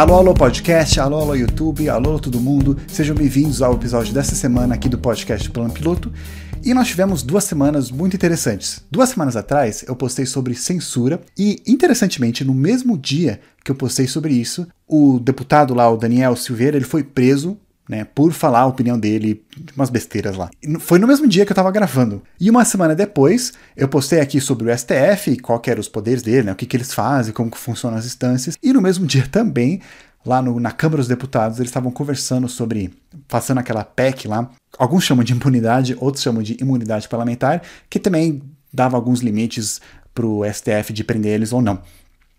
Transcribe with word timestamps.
Alô, 0.00 0.14
alô 0.14 0.32
podcast, 0.32 0.98
alô, 0.98 1.18
alô 1.18 1.34
YouTube, 1.34 1.86
alô, 1.90 2.08
alô 2.08 2.18
todo 2.18 2.40
mundo. 2.40 2.74
Sejam 2.88 3.14
bem-vindos 3.14 3.60
ao 3.60 3.74
episódio 3.74 4.14
dessa 4.14 4.34
semana 4.34 4.74
aqui 4.74 4.88
do 4.88 4.96
podcast 4.96 5.50
Plano 5.50 5.74
Piloto. 5.74 6.10
E 6.64 6.72
nós 6.72 6.88
tivemos 6.88 7.22
duas 7.22 7.44
semanas 7.44 7.90
muito 7.90 8.16
interessantes. 8.16 8.82
Duas 8.90 9.10
semanas 9.10 9.36
atrás 9.36 9.84
eu 9.86 9.94
postei 9.94 10.24
sobre 10.24 10.54
censura 10.54 11.20
e, 11.38 11.62
interessantemente, 11.66 12.42
no 12.42 12.54
mesmo 12.54 12.96
dia 12.96 13.42
que 13.62 13.70
eu 13.70 13.74
postei 13.74 14.06
sobre 14.06 14.32
isso, 14.32 14.66
o 14.88 15.20
deputado 15.20 15.74
lá, 15.74 15.90
o 15.90 15.98
Daniel 15.98 16.34
Silveira, 16.34 16.78
ele 16.78 16.86
foi 16.86 17.04
preso 17.04 17.58
né, 17.90 18.04
por 18.04 18.32
falar 18.32 18.60
a 18.60 18.66
opinião 18.66 18.96
dele, 18.96 19.44
umas 19.74 19.90
besteiras 19.90 20.36
lá. 20.36 20.48
Foi 20.78 20.96
no 21.00 21.08
mesmo 21.08 21.26
dia 21.26 21.44
que 21.44 21.50
eu 21.50 21.56
tava 21.56 21.72
gravando. 21.72 22.22
E 22.38 22.48
uma 22.48 22.64
semana 22.64 22.94
depois, 22.94 23.52
eu 23.76 23.88
postei 23.88 24.20
aqui 24.20 24.40
sobre 24.40 24.70
o 24.70 24.78
STF, 24.78 25.36
qual 25.40 25.60
eram 25.66 25.80
os 25.80 25.88
poderes 25.88 26.22
dele, 26.22 26.44
né, 26.44 26.52
o 26.52 26.54
que, 26.54 26.66
que 26.66 26.76
eles 26.76 26.94
fazem, 26.94 27.34
como 27.34 27.50
que 27.50 27.58
funcionam 27.58 27.98
as 27.98 28.06
instâncias. 28.06 28.56
E 28.62 28.72
no 28.72 28.80
mesmo 28.80 29.04
dia 29.08 29.26
também, 29.26 29.80
lá 30.24 30.40
no, 30.40 30.60
na 30.60 30.70
Câmara 30.70 30.98
dos 30.98 31.08
Deputados, 31.08 31.58
eles 31.58 31.68
estavam 31.68 31.90
conversando 31.90 32.48
sobre, 32.48 32.94
passando 33.26 33.58
aquela 33.58 33.82
PEC 33.82 34.28
lá, 34.28 34.48
alguns 34.78 35.02
chamam 35.02 35.24
de 35.24 35.32
impunidade, 35.32 35.96
outros 35.98 36.22
chamam 36.22 36.44
de 36.44 36.56
imunidade 36.60 37.08
parlamentar, 37.08 37.60
que 37.90 37.98
também 37.98 38.40
dava 38.72 38.96
alguns 38.96 39.18
limites 39.18 39.80
para 40.14 40.24
o 40.24 40.44
STF 40.44 40.92
de 40.92 41.02
prender 41.02 41.32
eles 41.32 41.52
ou 41.52 41.60
não. 41.60 41.82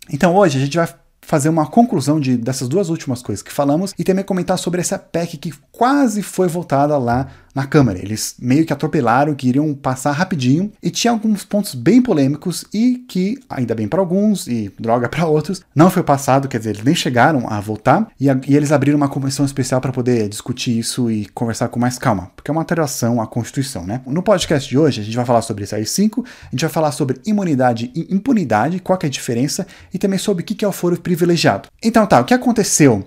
Então 0.09 0.33
hoje 0.33 0.57
a 0.57 0.61
gente 0.61 0.77
vai 0.77 0.87
fazer 1.21 1.49
uma 1.49 1.67
conclusão 1.67 2.19
de, 2.19 2.35
dessas 2.35 2.67
duas 2.67 2.89
últimas 2.89 3.21
coisas 3.21 3.43
que 3.43 3.51
falamos 3.51 3.93
e 3.97 4.03
também 4.03 4.23
comentar 4.23 4.57
sobre 4.57 4.81
essa 4.81 4.97
PEC 4.97 5.37
que 5.37 5.53
quase 5.71 6.21
foi 6.21 6.47
votada 6.47 6.97
lá 6.97 7.27
na 7.53 7.65
Câmara. 7.65 7.99
Eles 7.99 8.35
meio 8.39 8.65
que 8.65 8.73
atropelaram, 8.73 9.33
queriam 9.33 9.73
passar 9.73 10.11
rapidinho 10.11 10.71
e 10.81 10.89
tinha 10.89 11.11
alguns 11.11 11.43
pontos 11.43 11.75
bem 11.75 12.01
polêmicos 12.01 12.65
e 12.73 13.03
que, 13.07 13.39
ainda 13.49 13.75
bem 13.75 13.87
para 13.87 13.99
alguns 13.99 14.47
e 14.47 14.71
droga 14.79 15.09
para 15.09 15.25
outros, 15.25 15.61
não 15.75 15.89
foi 15.89 16.03
passado, 16.03 16.47
quer 16.47 16.57
dizer, 16.57 16.71
eles 16.71 16.83
nem 16.83 16.95
chegaram 16.95 17.47
a 17.49 17.59
votar 17.59 18.07
e, 18.19 18.29
a, 18.29 18.39
e 18.47 18.55
eles 18.55 18.71
abriram 18.71 18.97
uma 18.97 19.09
comissão 19.09 19.45
especial 19.45 19.81
para 19.81 19.91
poder 19.91 20.27
discutir 20.29 20.77
isso 20.77 21.09
e 21.09 21.25
conversar 21.27 21.67
com 21.67 21.79
mais 21.79 21.97
calma, 21.97 22.31
porque 22.35 22.49
é 22.49 22.53
uma 22.53 22.61
alteração 22.61 23.21
à 23.21 23.27
Constituição, 23.27 23.85
né? 23.85 24.01
No 24.05 24.23
podcast 24.23 24.69
de 24.69 24.77
hoje 24.77 25.01
a 25.01 25.03
gente 25.03 25.15
vai 25.15 25.25
falar 25.25 25.41
sobre 25.41 25.63
esse 25.63 25.75
AI-5, 25.75 26.23
a 26.25 26.49
gente 26.51 26.61
vai 26.61 26.69
falar 26.69 26.91
sobre 26.91 27.19
imunidade 27.25 27.91
e 27.95 28.13
impunidade, 28.13 28.79
qual 28.79 28.97
é 29.01 29.05
a 29.05 29.09
diferença 29.09 29.65
e 29.93 29.97
também 29.97 30.19
sobre 30.19 30.43
o 30.43 30.45
que 30.45 30.63
é 30.63 30.67
o 30.67 30.71
foro 30.71 30.99
privilegiado. 30.99 31.69
Então 31.81 32.05
tá, 32.05 32.19
o 32.19 32.25
que 32.25 32.33
aconteceu 32.33 33.05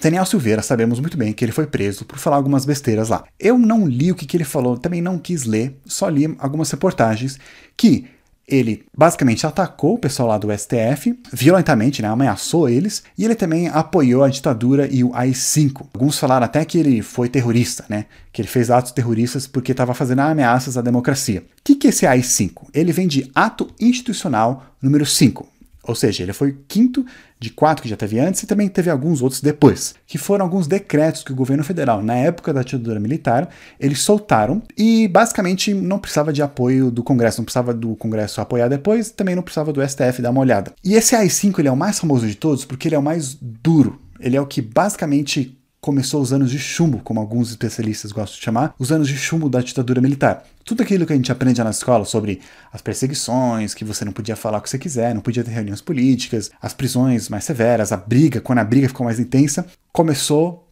Daniel 0.00 0.24
Silveira, 0.24 0.62
sabemos 0.62 0.98
muito 0.98 1.16
bem 1.16 1.32
que 1.32 1.44
ele 1.44 1.52
foi 1.52 1.66
preso 1.66 2.06
por 2.06 2.18
falar 2.18 2.36
algumas 2.36 2.64
besteiras 2.64 3.10
lá. 3.10 3.24
Eu 3.38 3.58
não 3.58 3.86
li 3.86 4.10
o 4.10 4.14
que, 4.14 4.24
que 4.24 4.36
ele 4.36 4.44
falou, 4.44 4.78
também 4.78 5.02
não 5.02 5.18
quis 5.18 5.44
ler, 5.44 5.78
só 5.84 6.08
li 6.08 6.34
algumas 6.38 6.70
reportagens 6.70 7.38
que 7.76 8.06
ele 8.48 8.84
basicamente 8.96 9.46
atacou 9.46 9.94
o 9.94 9.98
pessoal 9.98 10.30
lá 10.30 10.38
do 10.38 10.48
STF, 10.50 11.16
violentamente, 11.32 12.02
né, 12.02 12.08
ameaçou 12.08 12.68
eles, 12.68 13.04
e 13.16 13.24
ele 13.24 13.34
também 13.34 13.68
apoiou 13.68 14.24
a 14.24 14.28
ditadura 14.28 14.88
e 14.90 15.04
o 15.04 15.14
AI-5. 15.14 15.86
Alguns 15.94 16.18
falaram 16.18 16.46
até 16.46 16.64
que 16.64 16.78
ele 16.78 17.00
foi 17.02 17.28
terrorista, 17.28 17.84
né, 17.88 18.06
que 18.32 18.40
ele 18.40 18.48
fez 18.48 18.70
atos 18.70 18.92
terroristas 18.92 19.46
porque 19.46 19.70
estava 19.70 19.94
fazendo 19.94 20.20
ameaças 20.20 20.76
à 20.76 20.82
democracia. 20.82 21.40
O 21.40 21.62
que, 21.62 21.76
que 21.76 21.86
é 21.86 21.90
esse 21.90 22.06
AI-5? 22.06 22.68
Ele 22.74 22.90
vem 22.90 23.06
de 23.06 23.30
Ato 23.34 23.70
Institucional 23.78 24.64
número 24.82 25.06
5. 25.06 25.46
Ou 25.82 25.94
seja, 25.94 26.22
ele 26.22 26.32
foi 26.32 26.56
quinto 26.68 27.04
de 27.38 27.50
quatro 27.50 27.82
que 27.82 27.88
já 27.88 27.96
teve 27.96 28.18
antes 28.18 28.42
e 28.42 28.46
também 28.46 28.68
teve 28.68 28.90
alguns 28.90 29.22
outros 29.22 29.40
depois, 29.40 29.94
que 30.06 30.18
foram 30.18 30.44
alguns 30.44 30.66
decretos 30.66 31.22
que 31.22 31.32
o 31.32 31.34
governo 31.34 31.64
federal, 31.64 32.02
na 32.02 32.14
época 32.14 32.52
da 32.52 32.62
ditadura 32.62 33.00
militar, 33.00 33.48
eles 33.78 34.00
soltaram 34.02 34.62
e 34.76 35.08
basicamente 35.08 35.72
não 35.72 35.98
precisava 35.98 36.32
de 36.32 36.42
apoio 36.42 36.90
do 36.90 37.02
Congresso, 37.02 37.40
não 37.40 37.44
precisava 37.44 37.72
do 37.72 37.96
Congresso 37.96 38.40
apoiar 38.40 38.68
depois, 38.68 39.10
também 39.10 39.34
não 39.34 39.42
precisava 39.42 39.72
do 39.72 39.86
STF 39.86 40.20
dar 40.20 40.30
uma 40.30 40.40
olhada. 40.40 40.72
E 40.84 40.94
esse 40.94 41.16
AI-5 41.16 41.58
ele 41.58 41.68
é 41.68 41.72
o 41.72 41.76
mais 41.76 41.98
famoso 41.98 42.26
de 42.26 42.34
todos 42.34 42.64
porque 42.64 42.88
ele 42.88 42.94
é 42.94 42.98
o 42.98 43.02
mais 43.02 43.34
duro. 43.40 43.98
Ele 44.20 44.36
é 44.36 44.40
o 44.40 44.46
que 44.46 44.60
basicamente 44.60 45.58
começou 45.80 46.20
os 46.20 46.32
anos 46.32 46.50
de 46.50 46.58
chumbo, 46.58 47.00
como 47.02 47.20
alguns 47.20 47.50
especialistas 47.50 48.12
gostam 48.12 48.36
de 48.36 48.44
chamar, 48.44 48.74
os 48.78 48.92
anos 48.92 49.08
de 49.08 49.16
chumbo 49.16 49.48
da 49.48 49.60
ditadura 49.60 50.00
militar. 50.00 50.44
Tudo 50.64 50.82
aquilo 50.82 51.06
que 51.06 51.12
a 51.12 51.16
gente 51.16 51.32
aprende 51.32 51.62
na 51.64 51.70
escola 51.70 52.04
sobre 52.04 52.40
as 52.72 52.82
perseguições, 52.82 53.74
que 53.74 53.84
você 53.84 54.04
não 54.04 54.12
podia 54.12 54.36
falar 54.36 54.58
o 54.58 54.60
que 54.60 54.68
você 54.68 54.78
quiser, 54.78 55.14
não 55.14 55.22
podia 55.22 55.42
ter 55.42 55.50
reuniões 55.50 55.80
políticas, 55.80 56.50
as 56.60 56.74
prisões 56.74 57.28
mais 57.28 57.44
severas, 57.44 57.92
a 57.92 57.96
briga, 57.96 58.40
quando 58.40 58.58
a 58.58 58.64
briga 58.64 58.88
ficou 58.88 59.06
mais 59.06 59.18
intensa, 59.18 59.66
começou 59.92 60.68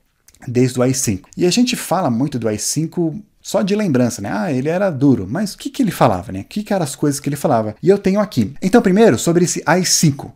desde 0.47 0.79
o 0.79 0.83
AI-5. 0.83 1.23
E 1.37 1.47
a 1.47 1.51
gente 1.51 1.75
fala 1.75 2.11
muito 2.11 2.39
do 2.39 2.47
AI-5 2.47 3.21
só 3.41 3.63
de 3.63 3.75
lembrança, 3.75 4.21
né? 4.21 4.31
Ah, 4.31 4.53
ele 4.53 4.69
era 4.69 4.91
duro. 4.91 5.27
Mas 5.29 5.55
o 5.55 5.59
que, 5.59 5.71
que 5.71 5.83
ele 5.83 5.91
falava, 5.91 6.31
né? 6.31 6.41
O 6.41 6.45
que, 6.45 6.63
que 6.63 6.73
eram 6.73 6.85
as 6.85 6.95
coisas 6.95 7.19
que 7.19 7.29
ele 7.29 7.37
falava? 7.37 7.75
E 7.83 7.89
eu 7.89 7.99
tenho 7.99 8.21
aqui. 8.21 8.53
Então, 8.61 8.83
primeiro, 8.83 9.19
sobre 9.19 9.45
esse 9.45 9.63
AI-5. 9.65 10.27
O 10.27 10.33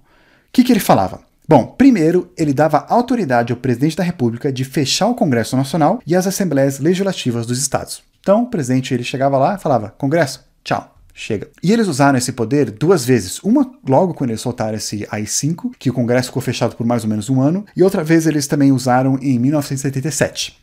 que, 0.50 0.64
que 0.64 0.72
ele 0.72 0.80
falava? 0.80 1.20
Bom, 1.52 1.66
primeiro, 1.66 2.32
ele 2.34 2.54
dava 2.54 2.86
autoridade 2.88 3.52
ao 3.52 3.58
presidente 3.58 3.94
da 3.94 4.02
República 4.02 4.50
de 4.50 4.64
fechar 4.64 5.08
o 5.08 5.14
Congresso 5.14 5.54
Nacional 5.54 6.00
e 6.06 6.16
as 6.16 6.26
assembleias 6.26 6.78
legislativas 6.78 7.44
dos 7.44 7.58
estados. 7.58 8.02
Então, 8.20 8.44
o 8.44 8.46
presidente 8.46 8.94
ele 8.94 9.04
chegava 9.04 9.36
lá 9.36 9.56
e 9.56 9.58
falava: 9.58 9.94
Congresso, 9.98 10.42
tchau. 10.64 10.96
Chega. 11.12 11.50
E 11.62 11.70
eles 11.70 11.88
usaram 11.88 12.16
esse 12.16 12.32
poder 12.32 12.70
duas 12.70 13.04
vezes. 13.04 13.38
Uma 13.40 13.70
logo 13.86 14.14
quando 14.14 14.30
eles 14.30 14.40
soltaram 14.40 14.78
esse 14.78 15.06
AI-5, 15.10 15.72
que 15.78 15.90
o 15.90 15.92
Congresso 15.92 16.28
ficou 16.28 16.40
fechado 16.40 16.74
por 16.74 16.86
mais 16.86 17.04
ou 17.04 17.10
menos 17.10 17.28
um 17.28 17.42
ano, 17.42 17.66
e 17.76 17.82
outra 17.82 18.02
vez 18.02 18.26
eles 18.26 18.46
também 18.46 18.72
usaram 18.72 19.18
em 19.20 19.38
1977. 19.38 20.56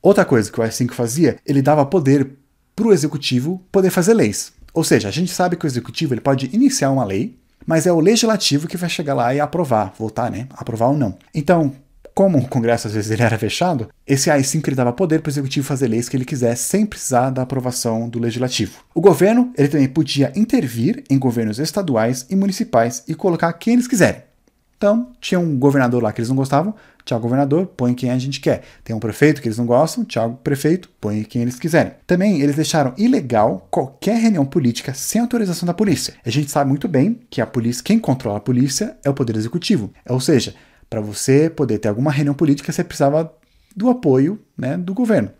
Outra 0.00 0.24
coisa 0.24 0.48
que 0.48 0.60
o 0.60 0.62
AI-5 0.62 0.92
fazia, 0.92 1.38
ele 1.44 1.60
dava 1.60 1.84
poder 1.84 2.36
para 2.76 2.86
o 2.86 2.92
executivo 2.92 3.60
poder 3.72 3.90
fazer 3.90 4.14
leis. 4.14 4.52
Ou 4.72 4.84
seja, 4.84 5.08
a 5.08 5.10
gente 5.10 5.32
sabe 5.32 5.56
que 5.56 5.64
o 5.64 5.66
executivo 5.66 6.14
ele 6.14 6.20
pode 6.20 6.48
iniciar 6.52 6.92
uma 6.92 7.04
lei, 7.04 7.36
mas 7.66 7.86
é 7.86 7.92
o 7.92 8.00
legislativo 8.00 8.68
que 8.68 8.76
vai 8.76 8.88
chegar 8.88 9.14
lá 9.14 9.34
e 9.34 9.40
aprovar, 9.40 9.92
votar, 9.98 10.30
né? 10.30 10.46
Aprovar 10.56 10.88
ou 10.88 10.96
não. 10.96 11.18
Então, 11.34 11.72
como 12.14 12.38
o 12.38 12.48
Congresso 12.48 12.86
às 12.86 12.94
vezes 12.94 13.10
ele 13.10 13.22
era 13.22 13.38
fechado, 13.38 13.90
esse 14.06 14.30
AI-5 14.30 14.68
ele 14.68 14.76
dava 14.76 14.90
poder 14.90 15.20
para 15.20 15.28
o 15.28 15.32
executivo 15.32 15.66
fazer 15.66 15.86
leis 15.86 16.08
que 16.08 16.16
ele 16.16 16.24
quisesse 16.24 16.64
sem 16.64 16.86
precisar 16.86 17.28
da 17.28 17.42
aprovação 17.42 18.08
do 18.08 18.18
legislativo. 18.18 18.82
O 18.94 19.02
governo 19.02 19.52
ele 19.54 19.68
também 19.68 19.88
podia 19.88 20.32
intervir 20.34 21.04
em 21.10 21.18
governos 21.18 21.58
estaduais 21.58 22.24
e 22.30 22.34
municipais 22.34 23.04
e 23.06 23.14
colocar 23.14 23.52
quem 23.52 23.74
eles 23.74 23.86
quiserem. 23.86 24.22
Então, 24.76 25.12
tinha 25.20 25.40
um 25.40 25.58
governador 25.58 26.02
lá 26.02 26.12
que 26.12 26.20
eles 26.20 26.28
não 26.28 26.36
gostavam, 26.36 26.74
tchau 27.04 27.18
governador, 27.18 27.66
põe 27.66 27.94
quem 27.94 28.10
a 28.10 28.18
gente 28.18 28.40
quer. 28.40 28.62
Tem 28.84 28.94
um 28.94 29.00
prefeito 29.00 29.40
que 29.40 29.48
eles 29.48 29.56
não 29.56 29.64
gostam, 29.64 30.04
tchau 30.04 30.38
prefeito, 30.44 30.90
põe 31.00 31.22
quem 31.22 31.42
eles 31.42 31.58
quiserem. 31.58 31.92
Também 32.06 32.42
eles 32.42 32.56
deixaram 32.56 32.92
ilegal 32.98 33.66
qualquer 33.70 34.18
reunião 34.20 34.44
política 34.44 34.92
sem 34.92 35.20
autorização 35.20 35.66
da 35.66 35.72
polícia. 35.72 36.14
A 36.24 36.30
gente 36.30 36.50
sabe 36.50 36.68
muito 36.68 36.86
bem 36.88 37.20
que 37.30 37.40
a 37.40 37.46
polícia, 37.46 37.82
quem 37.82 37.98
controla 37.98 38.38
a 38.38 38.40
polícia 38.40 38.96
é 39.02 39.08
o 39.08 39.14
poder 39.14 39.36
executivo. 39.36 39.90
Ou 40.08 40.20
seja, 40.20 40.54
para 40.90 41.00
você 41.00 41.48
poder 41.48 41.78
ter 41.78 41.88
alguma 41.88 42.10
reunião 42.10 42.34
política, 42.34 42.70
você 42.70 42.84
precisava 42.84 43.32
do 43.74 43.88
apoio 43.88 44.38
né, 44.56 44.76
do 44.76 44.92
governo. 44.92 45.30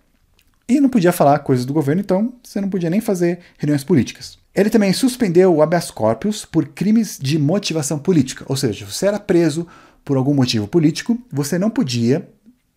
E 0.69 0.81
não 0.81 0.89
podia 0.89 1.13
falar 1.13 1.39
coisas 1.41 1.65
do 1.65 1.73
governo, 1.73 2.01
então 2.01 2.35
você 2.43 2.61
não 2.61 2.69
podia 2.69 2.91
nem 2.91 3.01
fazer 3.01 3.39
reuniões 3.57 3.85
políticas. 3.85 4.37
Ele 4.55 4.71
também 4.71 4.93
suspendeu 4.93 5.55
o 5.55 5.63
habeas 5.63 5.91
corpus 5.91 6.45
por 6.45 6.67
crimes 6.69 7.19
de 7.21 7.39
motivação 7.39 7.99
política, 7.99 8.45
ou 8.49 8.57
seja, 8.57 8.87
você 8.87 9.07
era 9.07 9.21
preso 9.21 9.67
por 10.05 10.17
algum 10.17 10.35
motivo 10.35 10.67
político, 10.67 11.19
você 11.31 11.59
não 11.59 11.69
podia 11.71 12.29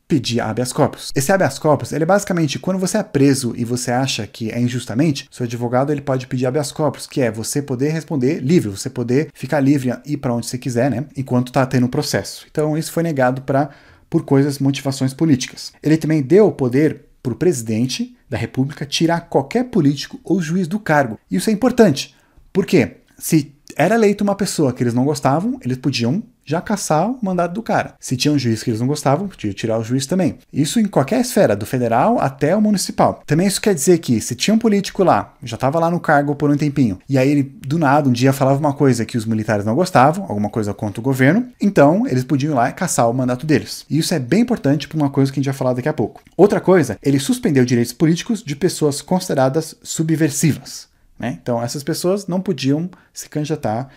pedir 0.08 0.42
habeas 0.42 0.74
corpus. 0.74 1.12
Esse 1.16 1.32
habeas 1.32 1.60
corpus, 1.60 1.92
ele 1.92 2.04
é 2.04 2.06
basicamente 2.06 2.58
quando 2.58 2.80
você 2.80 2.98
é 2.98 3.04
preso 3.04 3.54
e 3.56 3.64
você 3.64 3.92
acha 3.92 4.26
que 4.26 4.50
é 4.52 4.60
injustamente, 4.60 5.28
seu 5.32 5.46
advogado 5.46 5.92
ele 5.92 6.02
pode 6.02 6.28
pedir 6.28 6.48
habeas 6.48 6.72
corpus, 6.72 7.06
que 7.06 7.22
é 7.22 7.32
você 7.32 7.62
poder 7.62 7.90
responder 7.90 8.40
livre, 8.40 8.70
você 8.70 8.90
poder 8.90 9.30
ficar 9.34 9.60
livre 9.60 9.94
e 10.06 10.14
ir 10.14 10.18
para 10.18 10.34
onde 10.34 10.48
você 10.48 10.58
quiser, 10.58 10.90
né, 10.90 11.06
enquanto 11.16 11.48
está 11.48 11.66
tendo 11.66 11.86
um 11.86 11.90
processo. 11.90 12.46
Então 12.50 12.78
isso 12.78 12.92
foi 12.92 13.04
negado 13.04 13.44
para 13.44 13.70
por 14.10 14.26
coisas, 14.26 14.58
motivações 14.58 15.14
políticas. 15.14 15.72
Ele 15.84 15.96
também 15.96 16.24
deu 16.24 16.48
o 16.48 16.52
poder 16.52 17.09
para 17.22 17.34
o 17.34 17.36
presidente 17.36 18.16
da 18.30 18.38
República 18.38 18.86
tirar 18.86 19.22
qualquer 19.22 19.66
político 19.66 20.20
ou 20.24 20.42
juiz 20.42 20.68
do 20.68 20.80
cargo. 20.80 21.20
Isso 21.30 21.50
é 21.50 21.54
importante. 21.54 22.16
Por 22.54 22.66
quê? 22.66 22.98
Se 23.18 23.54
era 23.76 23.96
eleito 23.96 24.24
uma 24.24 24.36
pessoa 24.36 24.74
que 24.74 24.84
eles 24.84 24.94
não 24.94 25.06
gostavam, 25.06 25.60
eles 25.64 25.78
podiam 25.78 26.24
já 26.50 26.60
caçar 26.60 27.12
o 27.12 27.20
mandato 27.22 27.54
do 27.54 27.62
cara. 27.62 27.94
Se 28.00 28.18
tinha 28.18 28.32
um 28.34 28.40
juiz 28.40 28.64
que 28.64 28.72
eles 28.72 28.80
não 28.80 28.88
gostavam, 28.88 29.28
podia 29.28 29.54
tirar 29.54 29.78
o 29.78 29.84
juiz 29.84 30.08
também. 30.08 30.40
Isso 30.52 30.80
em 30.80 30.88
qualquer 30.88 31.22
esfera, 31.22 31.56
do 31.56 31.64
federal 31.64 32.20
até 32.20 32.56
o 32.56 32.62
municipal. 32.62 33.22
Também 33.24 33.46
isso 33.46 33.62
quer 33.62 33.76
dizer 33.76 34.00
que 34.00 34.20
se 34.20 34.34
tinha 34.34 34.56
um 34.56 34.58
político 34.58 35.04
lá, 35.04 35.36
já 35.44 35.54
estava 35.54 35.78
lá 35.78 35.92
no 35.92 36.00
cargo 36.00 36.36
por 36.36 36.50
um 36.50 36.58
tempinho, 36.58 36.98
e 37.08 37.20
aí 37.20 37.30
ele 37.30 37.44
do 37.44 37.78
nada 37.78 38.10
um 38.10 38.12
dia 38.12 38.34
falava 38.34 38.58
uma 38.58 38.74
coisa 38.74 39.06
que 39.06 39.16
os 39.16 39.28
militares 39.28 39.64
não 39.64 39.76
gostavam, 39.76 40.24
alguma 40.24 40.50
coisa 40.50 40.74
contra 40.74 41.00
o 41.00 41.04
governo, 41.04 41.46
então 41.62 42.08
eles 42.08 42.24
podiam 42.24 42.54
ir 42.54 42.56
lá 42.56 42.70
e 42.70 42.74
caçar 42.74 43.08
o 43.08 43.14
mandato 43.14 43.46
deles. 43.46 43.86
E 43.88 44.00
isso 44.00 44.16
é 44.16 44.18
bem 44.18 44.42
importante 44.42 44.88
para 44.88 44.98
uma 44.98 45.12
coisa 45.12 45.32
que 45.32 45.40
a 45.40 45.42
gente 45.42 45.52
vai 45.52 45.58
falar 45.58 45.74
daqui 45.74 45.90
a 45.90 45.94
pouco. 45.94 46.24
Outra 46.36 46.60
coisa, 46.60 46.98
ele 47.04 47.20
suspendeu 47.20 47.64
direitos 47.64 47.94
políticos 47.94 48.42
de 48.42 48.56
pessoas 48.56 49.04
consideradas 49.04 49.76
subversivas. 49.84 50.88
Né? 51.20 51.38
Então 51.40 51.62
essas 51.62 51.84
pessoas 51.84 52.26
não 52.26 52.42
podiam 52.42 52.90
se 53.14 53.30
candidatar 53.30 53.90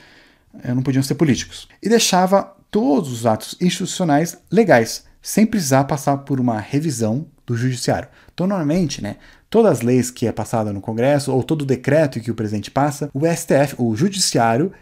não 0.74 0.82
podiam 0.82 1.02
ser 1.02 1.14
políticos. 1.14 1.68
E 1.82 1.88
deixava 1.88 2.54
todos 2.70 3.12
os 3.12 3.26
atos 3.26 3.56
institucionais 3.60 4.38
legais, 4.50 5.04
sem 5.20 5.46
precisar 5.46 5.84
passar 5.84 6.18
por 6.18 6.40
uma 6.40 6.58
revisão 6.58 7.26
do 7.46 7.56
judiciário. 7.56 8.08
Então, 8.32 8.46
normalmente, 8.46 9.02
né, 9.02 9.16
todas 9.50 9.72
as 9.72 9.80
leis 9.82 10.10
que 10.10 10.26
é 10.26 10.32
passada 10.32 10.72
no 10.72 10.80
Congresso 10.80 11.32
ou 11.32 11.42
todo 11.42 11.64
decreto 11.64 12.20
que 12.20 12.30
o 12.30 12.34
presidente 12.34 12.70
passa, 12.70 13.10
o 13.12 13.26
STF, 13.26 13.74
o 13.78 13.94
judiciário, 13.94 14.72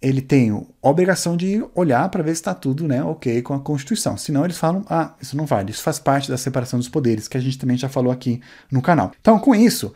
ele 0.00 0.20
tem 0.20 0.50
a 0.50 0.88
obrigação 0.88 1.36
de 1.36 1.64
olhar 1.74 2.08
para 2.08 2.22
ver 2.22 2.34
se 2.34 2.40
está 2.40 2.54
tudo 2.54 2.86
né, 2.86 3.02
ok 3.02 3.42
com 3.42 3.54
a 3.54 3.58
Constituição. 3.58 4.16
Senão 4.16 4.44
eles 4.44 4.58
falam, 4.58 4.84
ah, 4.88 5.14
isso 5.20 5.36
não 5.36 5.44
vale, 5.44 5.72
isso 5.72 5.82
faz 5.82 5.98
parte 5.98 6.28
da 6.28 6.36
separação 6.36 6.78
dos 6.78 6.88
poderes, 6.88 7.26
que 7.26 7.36
a 7.36 7.40
gente 7.40 7.58
também 7.58 7.76
já 7.76 7.88
falou 7.88 8.12
aqui 8.12 8.40
no 8.70 8.80
canal. 8.80 9.10
Então, 9.20 9.38
com 9.38 9.54
isso, 9.54 9.92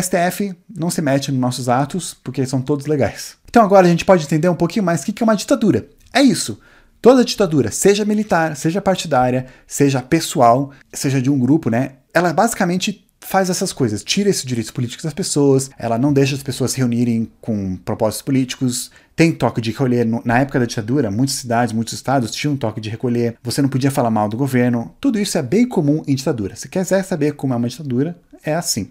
STF 0.00 0.54
não 0.74 0.90
se 0.90 1.00
mete 1.00 1.30
nos 1.30 1.40
nossos 1.40 1.68
atos, 1.68 2.14
porque 2.14 2.44
são 2.46 2.60
todos 2.60 2.86
legais. 2.86 3.36
Então 3.48 3.62
agora 3.62 3.86
a 3.86 3.90
gente 3.90 4.04
pode 4.04 4.24
entender 4.24 4.48
um 4.48 4.56
pouquinho 4.56 4.84
mais 4.84 5.02
o 5.02 5.04
que 5.04 5.22
é 5.22 5.24
uma 5.24 5.36
ditadura. 5.36 5.88
É 6.12 6.20
isso. 6.20 6.58
Toda 7.00 7.24
ditadura, 7.24 7.70
seja 7.70 8.04
militar, 8.04 8.56
seja 8.56 8.80
partidária, 8.80 9.46
seja 9.66 10.00
pessoal, 10.00 10.72
seja 10.92 11.20
de 11.20 11.30
um 11.30 11.38
grupo, 11.38 11.68
né? 11.68 11.96
Ela 12.14 12.32
basicamente 12.32 13.04
faz 13.20 13.48
essas 13.48 13.72
coisas, 13.72 14.04
tira 14.04 14.28
esses 14.28 14.44
direitos 14.44 14.70
políticos 14.70 15.04
das 15.04 15.14
pessoas, 15.14 15.70
ela 15.78 15.98
não 15.98 16.12
deixa 16.12 16.34
as 16.34 16.42
pessoas 16.42 16.72
se 16.72 16.78
reunirem 16.78 17.30
com 17.40 17.76
propósitos 17.76 18.22
políticos, 18.22 18.90
tem 19.16 19.32
toque 19.32 19.60
de 19.60 19.70
recolher. 19.70 20.06
Na 20.24 20.38
época 20.40 20.60
da 20.60 20.66
ditadura, 20.66 21.10
muitas 21.10 21.36
cidades, 21.36 21.72
muitos 21.72 21.94
estados 21.94 22.30
tinham 22.30 22.56
toque 22.56 22.80
de 22.80 22.90
recolher, 22.90 23.36
você 23.42 23.62
não 23.62 23.68
podia 23.68 23.90
falar 23.90 24.10
mal 24.10 24.28
do 24.28 24.36
governo, 24.36 24.94
tudo 25.00 25.18
isso 25.18 25.38
é 25.38 25.42
bem 25.42 25.66
comum 25.66 26.02
em 26.06 26.14
ditadura. 26.14 26.54
Se 26.54 26.68
quiser 26.68 27.02
saber 27.02 27.32
como 27.32 27.54
é 27.54 27.56
uma 27.56 27.68
ditadura, 27.68 28.16
é 28.42 28.54
assim. 28.54 28.90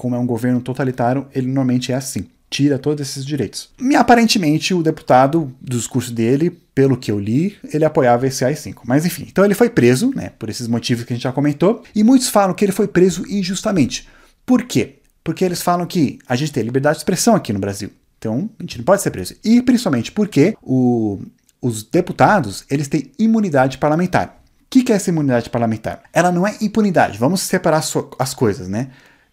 Como 0.00 0.16
é 0.16 0.18
um 0.18 0.24
governo 0.24 0.62
totalitário, 0.62 1.26
ele 1.34 1.46
normalmente 1.46 1.92
é 1.92 1.94
assim 1.94 2.26
tira 2.48 2.78
todos 2.78 3.08
esses 3.08 3.24
direitos. 3.24 3.70
E 3.78 3.94
aparentemente 3.94 4.74
o 4.74 4.82
deputado, 4.82 5.54
do 5.60 5.76
discurso 5.76 6.10
dele, 6.12 6.50
pelo 6.74 6.96
que 6.96 7.12
eu 7.12 7.18
li, 7.18 7.56
ele 7.72 7.84
apoiava 7.84 8.26
esse 8.26 8.44
AI-5. 8.44 8.78
Mas 8.84 9.06
enfim, 9.06 9.26
então 9.30 9.44
ele 9.44 9.54
foi 9.54 9.70
preso, 9.70 10.10
né, 10.16 10.32
por 10.36 10.48
esses 10.48 10.66
motivos 10.66 11.04
que 11.04 11.12
a 11.12 11.16
gente 11.16 11.22
já 11.22 11.32
comentou, 11.32 11.84
e 11.94 12.02
muitos 12.02 12.28
falam 12.28 12.52
que 12.52 12.64
ele 12.64 12.72
foi 12.72 12.88
preso 12.88 13.24
injustamente. 13.28 14.08
Por 14.44 14.64
quê? 14.64 14.96
Porque 15.22 15.44
eles 15.44 15.62
falam 15.62 15.86
que 15.86 16.18
a 16.26 16.34
gente 16.34 16.50
tem 16.50 16.64
liberdade 16.64 16.96
de 16.96 17.02
expressão 17.02 17.36
aqui 17.36 17.52
no 17.52 17.60
Brasil. 17.60 17.90
Então, 18.18 18.50
a 18.58 18.62
gente 18.64 18.78
não 18.78 18.84
pode 18.84 19.00
ser 19.00 19.10
preso. 19.10 19.36
E 19.44 19.62
principalmente 19.62 20.10
porque 20.10 20.56
o, 20.60 21.20
os 21.62 21.84
deputados, 21.84 22.64
eles 22.68 22.88
têm 22.88 23.12
imunidade 23.16 23.78
parlamentar. 23.78 24.40
O 24.62 24.70
que, 24.70 24.82
que 24.82 24.92
é 24.92 24.96
essa 24.96 25.10
imunidade 25.10 25.50
parlamentar? 25.50 26.02
Ela 26.12 26.32
não 26.32 26.46
é 26.46 26.56
impunidade. 26.60 27.18
Vamos 27.18 27.42
separar 27.42 27.82
as 28.18 28.34
coisas, 28.34 28.68
né? 28.68 28.88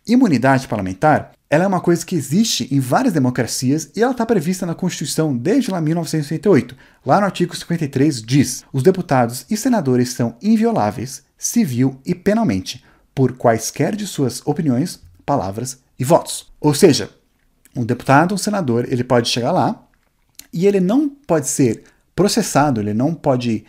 Imunidade 0.07 0.68
parlamentar 0.68 1.31
ela 1.50 1.63
é 1.63 1.68
uma 1.68 1.80
coisa 1.80 2.06
que 2.06 2.15
existe 2.15 2.68
em 2.74 2.80
várias 2.80 3.13
democracias 3.13 3.89
e 3.95 4.01
ela 4.01 4.12
está 4.12 4.25
prevista 4.25 4.65
na 4.65 4.75
Constituição 4.75 5.36
desde 5.36 5.71
lá 5.71 5.80
1968. 5.80 6.75
Lá 7.06 7.19
no 7.19 7.25
artigo 7.25 7.56
53 7.56 8.21
diz: 8.21 8.65
os 8.74 8.83
deputados 8.83 9.45
e 9.50 9.56
senadores 9.56 10.09
são 10.09 10.36
invioláveis, 10.42 11.24
civil 11.38 12.01
e 12.06 12.13
penalmente, 12.13 12.83
por 13.15 13.33
quaisquer 13.38 13.95
de 13.95 14.06
suas 14.06 14.42
opiniões, 14.45 15.01
palavras 15.25 15.80
e 15.98 16.04
votos. 16.04 16.51
Ou 16.59 16.74
seja, 16.74 17.09
um 17.74 17.86
deputado, 17.86 18.36
um 18.36 18.38
senador, 18.38 18.86
ele 18.89 19.04
pode 19.04 19.30
chegar 19.30 19.51
lá 19.51 19.83
e 20.51 20.68
ele 20.68 20.81
não 20.81 21.07
pode 21.07 21.48
ser 21.48 21.83
processado, 22.13 22.81
ele 22.81 22.94
não 22.94 23.13
pode 23.13 23.63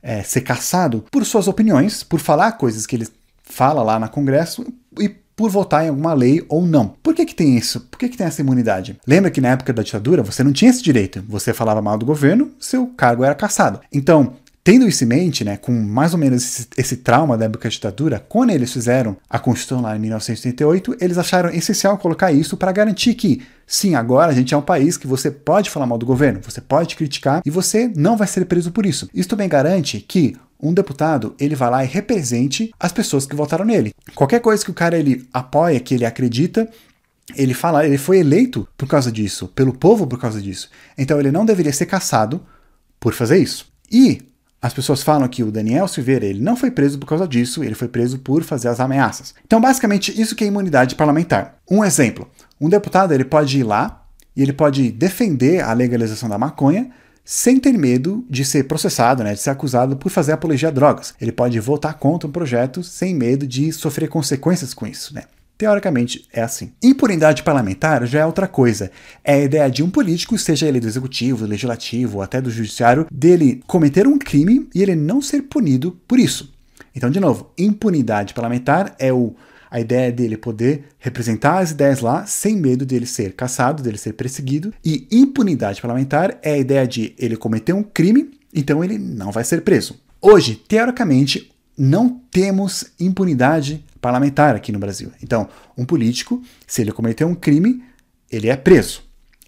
é, 0.00 0.22
ser 0.22 0.42
caçado 0.42 1.04
por 1.10 1.24
suas 1.24 1.48
opiniões, 1.48 2.04
por 2.04 2.20
falar 2.20 2.52
coisas 2.52 2.86
que 2.86 2.94
ele 2.94 3.08
fala 3.42 3.82
lá 3.82 3.98
no 3.98 4.08
Congresso 4.08 4.64
e 5.00 5.23
por 5.36 5.50
votar 5.50 5.84
em 5.84 5.88
alguma 5.88 6.12
lei 6.12 6.44
ou 6.48 6.66
não. 6.66 6.88
Por 7.02 7.14
que, 7.14 7.26
que 7.26 7.34
tem 7.34 7.56
isso? 7.56 7.80
Por 7.90 7.98
que, 7.98 8.08
que 8.08 8.16
tem 8.16 8.26
essa 8.26 8.40
imunidade? 8.40 8.98
Lembra 9.06 9.30
que 9.30 9.40
na 9.40 9.48
época 9.48 9.72
da 9.72 9.82
ditadura 9.82 10.22
você 10.22 10.42
não 10.42 10.52
tinha 10.52 10.70
esse 10.70 10.82
direito. 10.82 11.24
Você 11.28 11.52
falava 11.52 11.82
mal 11.82 11.98
do 11.98 12.06
governo, 12.06 12.50
seu 12.58 12.86
cargo 12.86 13.24
era 13.24 13.34
cassado. 13.34 13.80
Então, 13.92 14.34
Tendo 14.64 14.88
isso 14.88 15.04
em 15.04 15.06
mente, 15.06 15.44
né, 15.44 15.58
com 15.58 15.72
mais 15.72 16.14
ou 16.14 16.18
menos 16.18 16.42
esse, 16.42 16.66
esse, 16.78 16.96
trauma 16.96 17.36
da 17.36 17.44
época 17.44 17.68
da 17.68 17.70
ditadura, 17.70 18.24
quando 18.26 18.48
eles 18.48 18.72
fizeram 18.72 19.14
a 19.28 19.38
Constituição 19.38 19.82
lá 19.82 19.94
em 19.94 19.98
1988, 19.98 20.96
eles 21.02 21.18
acharam 21.18 21.50
essencial 21.50 21.98
colocar 21.98 22.32
isso 22.32 22.56
para 22.56 22.72
garantir 22.72 23.12
que, 23.12 23.42
sim, 23.66 23.94
agora 23.94 24.32
a 24.32 24.34
gente 24.34 24.54
é 24.54 24.56
um 24.56 24.62
país 24.62 24.96
que 24.96 25.06
você 25.06 25.30
pode 25.30 25.68
falar 25.68 25.84
mal 25.84 25.98
do 25.98 26.06
governo, 26.06 26.40
você 26.42 26.62
pode 26.62 26.96
criticar 26.96 27.42
e 27.44 27.50
você 27.50 27.92
não 27.94 28.16
vai 28.16 28.26
ser 28.26 28.46
preso 28.46 28.72
por 28.72 28.86
isso. 28.86 29.06
Isso 29.12 29.28
também 29.28 29.50
garante 29.50 30.00
que 30.00 30.34
um 30.68 30.74
deputado 30.74 31.34
ele 31.38 31.54
vai 31.54 31.70
lá 31.70 31.84
e 31.84 31.88
represente 31.88 32.72
as 32.78 32.92
pessoas 32.92 33.26
que 33.26 33.36
votaram 33.36 33.64
nele. 33.64 33.92
Qualquer 34.14 34.40
coisa 34.40 34.64
que 34.64 34.70
o 34.70 34.74
cara 34.74 34.98
ele 34.98 35.28
apoia, 35.32 35.78
que 35.80 35.94
ele 35.94 36.04
acredita, 36.04 36.68
ele 37.36 37.54
fala, 37.54 37.86
ele 37.86 37.98
foi 37.98 38.18
eleito 38.18 38.68
por 38.76 38.88
causa 38.88 39.10
disso, 39.10 39.48
pelo 39.48 39.72
povo 39.72 40.06
por 40.06 40.18
causa 40.18 40.40
disso. 40.40 40.70
Então 40.96 41.18
ele 41.18 41.30
não 41.30 41.44
deveria 41.44 41.72
ser 41.72 41.86
caçado 41.86 42.40
por 42.98 43.12
fazer 43.12 43.38
isso. 43.38 43.72
E 43.90 44.22
as 44.60 44.72
pessoas 44.72 45.02
falam 45.02 45.28
que 45.28 45.42
o 45.42 45.52
Daniel 45.52 45.86
Silveira 45.86 46.24
ele 46.24 46.40
não 46.40 46.56
foi 46.56 46.70
preso 46.70 46.98
por 46.98 47.06
causa 47.06 47.28
disso, 47.28 47.62
ele 47.62 47.74
foi 47.74 47.86
preso 47.86 48.18
por 48.18 48.42
fazer 48.42 48.68
as 48.68 48.80
ameaças. 48.80 49.34
Então, 49.44 49.60
basicamente, 49.60 50.18
isso 50.18 50.34
que 50.34 50.42
é 50.42 50.46
imunidade 50.46 50.94
parlamentar. 50.94 51.58
Um 51.70 51.84
exemplo: 51.84 52.26
um 52.58 52.68
deputado 52.68 53.12
ele 53.12 53.24
pode 53.26 53.58
ir 53.58 53.62
lá 53.62 54.06
e 54.34 54.42
ele 54.42 54.54
pode 54.54 54.90
defender 54.90 55.62
a 55.62 55.72
legalização 55.74 56.28
da 56.28 56.38
maconha 56.38 56.90
sem 57.24 57.58
ter 57.58 57.72
medo 57.72 58.24
de 58.28 58.44
ser 58.44 58.64
processado, 58.64 59.24
né, 59.24 59.32
de 59.32 59.40
ser 59.40 59.50
acusado 59.50 59.96
por 59.96 60.10
fazer 60.10 60.32
apologia 60.32 60.68
a 60.68 60.72
drogas. 60.72 61.14
Ele 61.20 61.32
pode 61.32 61.58
votar 61.58 61.94
contra 61.94 62.28
um 62.28 62.32
projeto 62.32 62.82
sem 62.82 63.14
medo 63.14 63.46
de 63.46 63.72
sofrer 63.72 64.08
consequências 64.08 64.74
com 64.74 64.86
isso. 64.86 65.14
Né? 65.14 65.22
Teoricamente 65.56 66.26
é 66.32 66.42
assim. 66.42 66.72
Impunidade 66.82 67.42
parlamentar 67.42 68.04
já 68.06 68.20
é 68.20 68.26
outra 68.26 68.46
coisa. 68.46 68.90
É 69.22 69.34
a 69.34 69.42
ideia 69.44 69.70
de 69.70 69.82
um 69.82 69.88
político, 69.88 70.36
seja 70.36 70.66
ele 70.66 70.80
do 70.80 70.86
executivo, 70.86 71.44
do 71.44 71.50
legislativo 71.50 72.16
ou 72.18 72.22
até 72.22 72.40
do 72.40 72.50
judiciário, 72.50 73.06
dele 73.10 73.62
cometer 73.66 74.06
um 74.06 74.18
crime 74.18 74.68
e 74.74 74.82
ele 74.82 74.94
não 74.94 75.22
ser 75.22 75.42
punido 75.42 75.98
por 76.06 76.18
isso. 76.18 76.52
Então, 76.94 77.10
de 77.10 77.18
novo, 77.18 77.50
impunidade 77.56 78.34
parlamentar 78.34 78.94
é 78.98 79.12
o, 79.12 79.34
a 79.70 79.80
ideia 79.80 80.12
dele 80.12 80.36
poder 80.36 80.84
representar 80.98 81.58
as 81.58 81.70
ideias 81.70 82.00
lá 82.00 82.26
sem 82.26 82.56
medo 82.56 82.84
dele 82.86 83.06
ser 83.06 83.32
caçado, 83.32 83.82
dele 83.82 83.98
ser 83.98 84.12
perseguido. 84.12 84.72
E 84.84 85.06
impunidade 85.10 85.80
parlamentar 85.80 86.38
é 86.42 86.52
a 86.52 86.58
ideia 86.58 86.86
de 86.86 87.14
ele 87.18 87.36
cometer 87.36 87.72
um 87.72 87.82
crime, 87.82 88.30
então 88.52 88.82
ele 88.82 88.98
não 88.98 89.30
vai 89.32 89.44
ser 89.44 89.62
preso. 89.62 90.00
Hoje, 90.20 90.54
teoricamente, 90.54 91.52
não 91.76 92.20
temos 92.30 92.86
impunidade 92.98 93.84
parlamentar 94.00 94.54
aqui 94.54 94.70
no 94.70 94.78
Brasil. 94.78 95.10
Então, 95.22 95.48
um 95.76 95.84
político, 95.84 96.42
se 96.66 96.82
ele 96.82 96.92
cometer 96.92 97.24
um 97.24 97.34
crime, 97.34 97.82
ele 98.30 98.48
é 98.48 98.56
preso, 98.56 99.02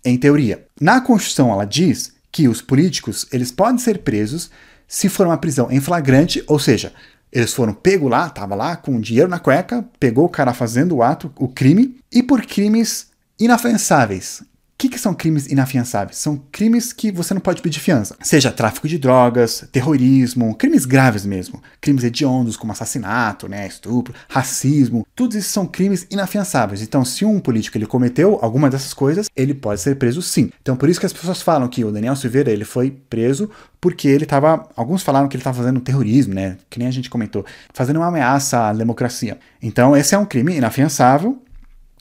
em 0.05 0.17
teoria. 0.17 0.67
Na 0.81 1.01
Constituição, 1.01 1.53
ela 1.53 1.65
diz 1.65 2.15
que 2.33 2.49
os 2.49 2.61
políticos 2.61 3.27
eles 3.33 3.51
podem 3.51 3.79
ser 3.79 3.99
presos 3.99 4.51
se 4.87 5.09
for 5.09 5.27
uma 5.27 5.39
prisão 5.39 5.71
em 5.71 5.81
flagrante, 5.81 6.43
ou 6.47 6.59
seja, 6.59 6.93
eles 7.37 7.53
foram 7.53 7.75
pego 7.75 8.09
lá, 8.09 8.31
tava 8.31 8.55
lá 8.55 8.77
com 8.77 8.99
dinheiro 8.99 9.29
na 9.29 9.39
cueca, 9.39 9.85
pegou 10.01 10.25
o 10.25 10.29
cara 10.31 10.55
fazendo 10.55 10.97
o 10.97 11.03
ato, 11.03 11.31
o 11.37 11.47
crime, 11.47 11.97
e 12.11 12.23
por 12.23 12.41
crimes 12.47 13.09
inafensáveis, 13.39 14.43
o 14.77 14.79
que, 14.79 14.91
que, 14.91 14.99
são 14.99 15.15
crimes 15.15 15.47
inafiançáveis? 15.47 16.19
São 16.19 16.37
crimes 16.53 16.93
que 16.93 17.11
você 17.11 17.33
não 17.33 17.41
pode 17.41 17.63
pedir 17.63 17.81
fiança. 17.81 18.15
Seja 18.21 18.53
tráfico 18.53 18.87
de 18.87 18.99
drogas, 18.99 19.67
terrorismo, 19.73 20.55
crimes 20.55 20.85
graves 20.85 21.25
mesmo. 21.25 21.63
Crimes 21.81 22.05
hediondos 22.05 22.59
como 22.59 22.73
assassinato, 22.73 23.49
né, 23.49 23.67
estupro, 23.67 24.13
racismo. 24.29 25.07
Todos 25.15 25.35
esses 25.35 25.51
são 25.51 25.67
crimes 25.67 26.07
inafiançáveis. 26.11 26.83
Então, 26.83 27.07
se 27.07 27.25
um 27.25 27.41
político 27.41 27.79
ele 27.79 27.87
cometeu 27.87 28.39
alguma 28.43 28.69
dessas 28.69 28.93
coisas, 28.93 29.31
ele 29.35 29.55
pode 29.55 29.81
ser 29.81 29.97
preso 29.97 30.21
sim. 30.21 30.51
Então, 30.61 30.77
por 30.77 30.91
isso 30.91 31.01
que 31.01 31.07
as 31.07 31.13
pessoas 31.15 31.41
falam 31.41 31.69
que 31.69 31.83
o 31.83 31.91
Daniel 31.91 32.15
Silveira 32.15 32.51
ele 32.51 32.67
foi 32.67 32.91
preso 32.91 33.51
porque 33.81 34.07
ele 34.07 34.25
estava. 34.25 34.69
Alguns 34.77 35.03
falaram 35.03 35.27
que 35.27 35.37
ele 35.37 35.41
estava 35.41 35.57
fazendo 35.57 35.81
terrorismo, 35.81 36.35
né? 36.35 36.59
Que 36.69 36.79
nem 36.79 36.87
a 36.87 36.91
gente 36.91 37.09
comentou, 37.09 37.47
fazendo 37.73 37.97
uma 37.97 38.09
ameaça 38.09 38.69
à 38.69 38.75
democracia. 38.75 39.39
Então, 39.63 39.97
esse 39.97 40.15
é 40.15 40.19
um 40.19 40.27
crime 40.27 40.55
inafiançável. 40.55 41.43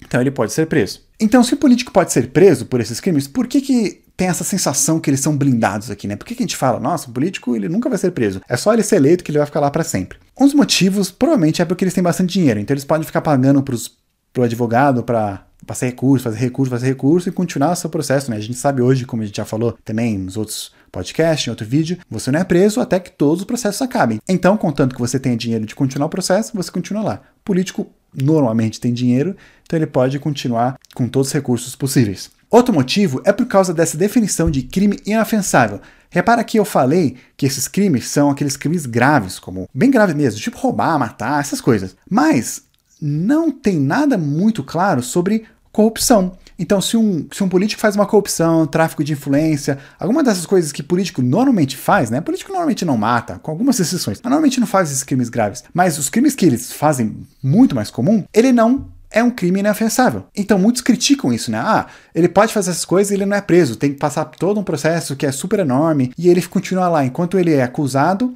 Então, 0.03 0.19
ele 0.19 0.29
pode 0.29 0.51
ser 0.51 0.67
preso. 0.67 1.04
Então, 1.19 1.43
se 1.43 1.53
o 1.53 1.57
político 1.57 1.91
pode 1.91 2.11
ser 2.11 2.29
preso 2.29 2.65
por 2.65 2.79
esses 2.79 2.99
crimes, 2.99 3.27
por 3.27 3.47
que, 3.47 3.61
que 3.61 4.05
tem 4.17 4.27
essa 4.27 4.43
sensação 4.43 4.99
que 4.99 5.09
eles 5.09 5.19
são 5.19 5.35
blindados 5.35 5.91
aqui, 5.91 6.07
né? 6.07 6.15
Por 6.15 6.25
que, 6.25 6.35
que 6.35 6.43
a 6.43 6.45
gente 6.45 6.55
fala, 6.55 6.79
nossa, 6.79 7.09
o 7.09 7.13
político 7.13 7.55
ele 7.55 7.67
nunca 7.67 7.89
vai 7.89 7.97
ser 7.97 8.11
preso? 8.11 8.41
É 8.47 8.55
só 8.55 8.73
ele 8.73 8.83
ser 8.83 8.97
eleito 8.97 9.23
que 9.23 9.31
ele 9.31 9.37
vai 9.37 9.45
ficar 9.45 9.59
lá 9.59 9.69
para 9.69 9.83
sempre. 9.83 10.17
Um 10.39 10.45
dos 10.45 10.53
motivos, 10.53 11.11
provavelmente, 11.11 11.61
é 11.61 11.65
porque 11.65 11.83
eles 11.83 11.93
têm 11.93 12.03
bastante 12.03 12.33
dinheiro, 12.33 12.59
então 12.59 12.73
eles 12.73 12.85
podem 12.85 13.05
ficar 13.05 13.21
pagando 13.21 13.61
pros, 13.61 13.97
pro 14.31 14.43
advogado 14.43 15.03
para 15.03 15.45
passar 15.65 15.87
recurso, 15.87 16.23
fazer 16.23 16.37
recurso, 16.37 16.69
fazer 16.69 16.87
recurso 16.87 17.29
e 17.29 17.31
continuar 17.31 17.71
o 17.71 17.75
seu 17.75 17.89
processo, 17.89 18.29
né? 18.29 18.37
A 18.37 18.41
gente 18.41 18.57
sabe 18.57 18.81
hoje, 18.81 19.05
como 19.05 19.21
a 19.21 19.25
gente 19.25 19.35
já 19.35 19.45
falou 19.45 19.77
também 19.83 20.17
nos 20.17 20.37
outros 20.37 20.71
podcasts, 20.91 21.47
em 21.47 21.49
outro 21.49 21.65
vídeo, 21.65 21.97
você 22.09 22.31
não 22.31 22.39
é 22.39 22.43
preso 22.43 22.79
até 22.79 22.99
que 22.99 23.11
todos 23.11 23.41
os 23.41 23.45
processos 23.45 23.81
acabem. 23.81 24.19
Então, 24.29 24.55
contanto 24.55 24.95
que 24.95 25.01
você 25.01 25.19
tenha 25.19 25.35
dinheiro 25.35 25.65
de 25.65 25.75
continuar 25.75 26.05
o 26.07 26.09
processo, 26.09 26.53
você 26.55 26.71
continua 26.71 27.03
lá. 27.03 27.21
político 27.43 27.91
normalmente 28.21 28.79
tem 28.79 28.93
dinheiro, 28.93 29.35
então 29.63 29.77
ele 29.77 29.87
pode 29.87 30.17
continuar 30.19 30.77
com 30.93 31.07
todos 31.07 31.29
os 31.29 31.33
recursos 31.33 31.75
possíveis. 31.75 32.29
Outro 32.49 32.73
motivo 32.73 33.21
é 33.25 33.33
por 33.33 33.45
causa 33.47 33.73
dessa 33.73 33.97
definição 33.97 34.49
de 34.49 34.61
crime 34.61 34.99
inafensável. 35.05 35.81
Repara 36.09 36.43
que 36.43 36.57
eu 36.57 36.63
falei 36.63 37.17
que 37.35 37.45
esses 37.45 37.67
crimes 37.67 38.07
são 38.07 38.29
aqueles 38.29 38.55
crimes 38.55 38.85
graves, 38.85 39.39
como 39.39 39.67
bem 39.73 39.91
graves 39.91 40.15
mesmo, 40.15 40.39
tipo 40.39 40.57
roubar, 40.57 40.97
matar, 40.97 41.41
essas 41.41 41.59
coisas. 41.59 41.97
Mas 42.09 42.63
não 43.01 43.51
tem 43.51 43.77
nada 43.77 44.17
muito 44.17 44.63
claro 44.63 45.03
sobre 45.03 45.45
corrupção. 45.71 46.37
Então, 46.57 46.79
se 46.81 46.95
um, 46.95 47.27
se 47.31 47.43
um 47.43 47.49
político 47.49 47.81
faz 47.81 47.95
uma 47.95 48.05
corrupção, 48.05 48.65
tráfico 48.65 49.03
de 49.03 49.13
influência, 49.13 49.77
alguma 49.99 50.23
dessas 50.23 50.45
coisas 50.45 50.71
que 50.71 50.81
político 50.81 51.21
normalmente 51.21 51.75
faz, 51.75 52.09
né? 52.09 52.21
Político 52.21 52.51
normalmente 52.51 52.85
não 52.85 52.97
mata, 52.97 53.39
com 53.39 53.51
algumas 53.51 53.79
exceções, 53.79 54.19
mas 54.23 54.29
normalmente 54.29 54.59
não 54.59 54.67
faz 54.67 54.89
esses 54.89 55.03
crimes 55.03 55.29
graves. 55.29 55.63
Mas 55.73 55.97
os 55.97 56.09
crimes 56.09 56.35
que 56.35 56.45
eles 56.45 56.71
fazem 56.71 57.17
muito 57.43 57.75
mais 57.75 57.91
comum, 57.91 58.23
ele 58.33 58.51
não 58.51 58.87
é 59.11 59.23
um 59.23 59.31
crime 59.31 59.61
inafiançável. 59.61 60.25
Então 60.35 60.59
muitos 60.59 60.81
criticam 60.81 61.31
isso, 61.33 61.49
né? 61.49 61.57
Ah, 61.57 61.87
ele 62.13 62.27
pode 62.27 62.53
fazer 62.53 62.71
essas 62.71 62.85
coisas 62.85 63.11
e 63.11 63.15
ele 63.15 63.25
não 63.25 63.37
é 63.37 63.41
preso, 63.41 63.77
tem 63.77 63.93
que 63.93 63.97
passar 63.97 64.25
todo 64.25 64.59
um 64.59 64.63
processo 64.63 65.15
que 65.15 65.25
é 65.25 65.31
super 65.31 65.59
enorme 65.59 66.11
e 66.17 66.27
ele 66.29 66.41
continua 66.41 66.89
lá 66.89 67.05
enquanto 67.05 67.39
ele 67.39 67.53
é 67.53 67.63
acusado 67.63 68.35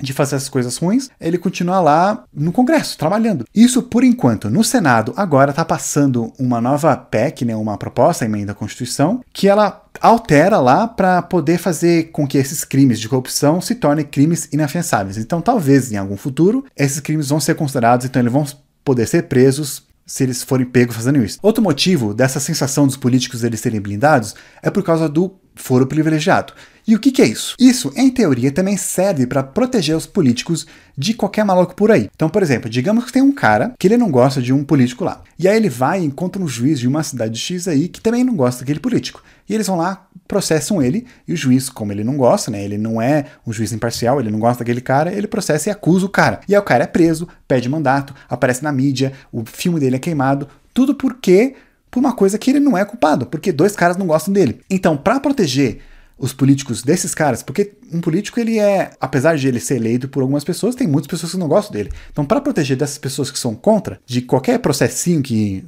de 0.00 0.12
fazer 0.12 0.36
essas 0.36 0.48
coisas 0.48 0.76
ruins, 0.76 1.08
ele 1.20 1.38
continua 1.38 1.80
lá 1.80 2.24
no 2.32 2.52
Congresso, 2.52 2.98
trabalhando. 2.98 3.44
Isso 3.54 3.82
por 3.82 4.04
enquanto. 4.04 4.50
No 4.50 4.64
Senado, 4.64 5.12
agora 5.16 5.50
está 5.50 5.64
passando 5.64 6.32
uma 6.38 6.60
nova 6.60 6.96
PEC, 6.96 7.44
né, 7.44 7.56
uma 7.56 7.78
proposta, 7.78 8.24
emenda 8.24 8.52
à 8.52 8.54
Constituição, 8.54 9.20
que 9.32 9.48
ela 9.48 9.82
altera 10.00 10.58
lá 10.58 10.88
para 10.88 11.22
poder 11.22 11.58
fazer 11.58 12.10
com 12.10 12.26
que 12.26 12.38
esses 12.38 12.64
crimes 12.64 12.98
de 12.98 13.08
corrupção 13.08 13.60
se 13.60 13.74
tornem 13.74 14.04
crimes 14.04 14.48
inafiançáveis. 14.52 15.16
Então, 15.16 15.40
talvez 15.40 15.92
em 15.92 15.96
algum 15.96 16.16
futuro, 16.16 16.64
esses 16.76 17.00
crimes 17.00 17.28
vão 17.28 17.40
ser 17.40 17.54
considerados, 17.54 18.06
então 18.06 18.20
eles 18.20 18.32
vão 18.32 18.44
poder 18.84 19.06
ser 19.06 19.24
presos 19.24 19.84
se 20.06 20.22
eles 20.22 20.42
forem 20.42 20.66
pegos 20.66 20.96
fazendo 20.96 21.22
isso. 21.24 21.38
Outro 21.42 21.62
motivo 21.62 22.12
dessa 22.12 22.38
sensação 22.38 22.86
dos 22.86 22.96
políticos 22.96 23.42
eles 23.42 23.60
serem 23.60 23.80
blindados 23.80 24.34
é 24.62 24.70
por 24.70 24.82
causa 24.82 25.08
do 25.08 25.34
foro 25.54 25.86
privilegiado. 25.86 26.52
E 26.86 26.94
o 26.94 27.00
que, 27.00 27.10
que 27.10 27.22
é 27.22 27.26
isso? 27.26 27.56
Isso, 27.58 27.90
em 27.96 28.10
teoria, 28.10 28.52
também 28.52 28.76
serve 28.76 29.26
para 29.26 29.42
proteger 29.42 29.96
os 29.96 30.04
políticos 30.04 30.66
de 30.96 31.14
qualquer 31.14 31.42
maluco 31.42 31.74
por 31.74 31.90
aí. 31.90 32.10
Então, 32.14 32.28
por 32.28 32.42
exemplo, 32.42 32.68
digamos 32.68 33.06
que 33.06 33.12
tem 33.12 33.22
um 33.22 33.32
cara 33.32 33.72
que 33.78 33.86
ele 33.86 33.96
não 33.96 34.10
gosta 34.10 34.42
de 34.42 34.52
um 34.52 34.62
político 34.62 35.02
lá. 35.02 35.22
E 35.38 35.48
aí 35.48 35.56
ele 35.56 35.70
vai 35.70 36.02
e 36.02 36.04
encontra 36.04 36.42
um 36.42 36.46
juiz 36.46 36.78
de 36.78 36.86
uma 36.86 37.02
cidade 37.02 37.38
X 37.38 37.66
aí 37.68 37.88
que 37.88 38.02
também 38.02 38.22
não 38.22 38.36
gosta 38.36 38.60
daquele 38.60 38.80
político. 38.80 39.22
E 39.48 39.54
eles 39.54 39.66
vão 39.66 39.76
lá, 39.76 40.06
processam 40.28 40.82
ele, 40.82 41.06
e 41.26 41.32
o 41.32 41.36
juiz, 41.36 41.70
como 41.70 41.90
ele 41.90 42.04
não 42.04 42.18
gosta, 42.18 42.50
né? 42.50 42.62
Ele 42.62 42.76
não 42.76 43.00
é 43.00 43.24
um 43.46 43.52
juiz 43.52 43.72
imparcial, 43.72 44.20
ele 44.20 44.30
não 44.30 44.38
gosta 44.38 44.58
daquele 44.58 44.82
cara, 44.82 45.10
ele 45.10 45.26
processa 45.26 45.70
e 45.70 45.72
acusa 45.72 46.04
o 46.04 46.10
cara. 46.10 46.40
E 46.46 46.54
aí 46.54 46.60
o 46.60 46.64
cara 46.64 46.84
é 46.84 46.86
preso, 46.86 47.26
pede 47.48 47.66
mandato, 47.66 48.14
aparece 48.28 48.62
na 48.62 48.72
mídia, 48.72 49.12
o 49.32 49.42
filme 49.46 49.80
dele 49.80 49.96
é 49.96 49.98
queimado, 49.98 50.48
tudo 50.74 50.94
porque 50.94 51.54
por 51.94 52.00
uma 52.00 52.12
coisa 52.12 52.36
que 52.36 52.50
ele 52.50 52.58
não 52.58 52.76
é 52.76 52.84
culpado, 52.84 53.24
porque 53.24 53.52
dois 53.52 53.76
caras 53.76 53.96
não 53.96 54.08
gostam 54.08 54.34
dele. 54.34 54.60
Então, 54.68 54.96
para 54.96 55.20
proteger 55.20 55.78
os 56.18 56.32
políticos 56.32 56.82
desses 56.82 57.14
caras, 57.14 57.40
porque 57.40 57.74
um 57.92 58.00
político 58.00 58.40
ele 58.40 58.58
é, 58.58 58.90
apesar 59.00 59.36
de 59.36 59.46
ele 59.46 59.60
ser 59.60 59.76
eleito 59.76 60.08
por 60.08 60.20
algumas 60.20 60.42
pessoas, 60.42 60.74
tem 60.74 60.88
muitas 60.88 61.06
pessoas 61.06 61.30
que 61.30 61.38
não 61.38 61.46
gostam 61.46 61.72
dele. 61.72 61.92
Então, 62.10 62.26
para 62.26 62.40
proteger 62.40 62.76
dessas 62.76 62.98
pessoas 62.98 63.30
que 63.30 63.38
são 63.38 63.54
contra, 63.54 64.00
de 64.04 64.22
qualquer 64.22 64.58
processinho 64.58 65.22
que 65.22 65.64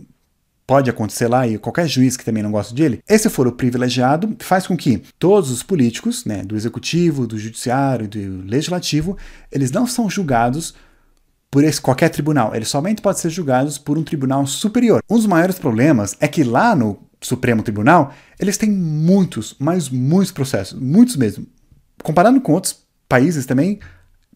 pode 0.66 0.90
acontecer 0.90 1.28
lá 1.28 1.46
e 1.46 1.58
qualquer 1.58 1.86
juiz 1.86 2.16
que 2.16 2.24
também 2.24 2.42
não 2.42 2.50
gosta 2.50 2.74
dele, 2.74 2.98
esse 3.08 3.30
foro 3.30 3.52
privilegiado 3.52 4.34
faz 4.40 4.66
com 4.66 4.76
que 4.76 5.00
todos 5.20 5.52
os 5.52 5.62
políticos, 5.62 6.24
né, 6.24 6.42
do 6.42 6.56
executivo, 6.56 7.24
do 7.24 7.38
judiciário, 7.38 8.08
do 8.08 8.42
legislativo, 8.44 9.16
eles 9.52 9.70
não 9.70 9.86
são 9.86 10.10
julgados 10.10 10.74
por 11.56 11.64
esse 11.64 11.80
qualquer 11.80 12.10
tribunal, 12.10 12.54
eles 12.54 12.68
somente 12.68 13.00
podem 13.00 13.18
ser 13.18 13.30
julgados 13.30 13.78
por 13.78 13.96
um 13.96 14.02
tribunal 14.02 14.46
superior. 14.46 15.02
Um 15.08 15.16
dos 15.16 15.24
maiores 15.24 15.58
problemas 15.58 16.14
é 16.20 16.28
que 16.28 16.44
lá 16.44 16.76
no 16.76 16.98
Supremo 17.18 17.62
Tribunal, 17.62 18.12
eles 18.38 18.58
têm 18.58 18.70
muitos, 18.70 19.56
mas 19.58 19.88
muitos 19.88 20.30
processos, 20.30 20.78
muitos 20.78 21.16
mesmo. 21.16 21.46
Comparando 22.02 22.42
com 22.42 22.52
outros 22.52 22.84
países 23.08 23.46
também, 23.46 23.80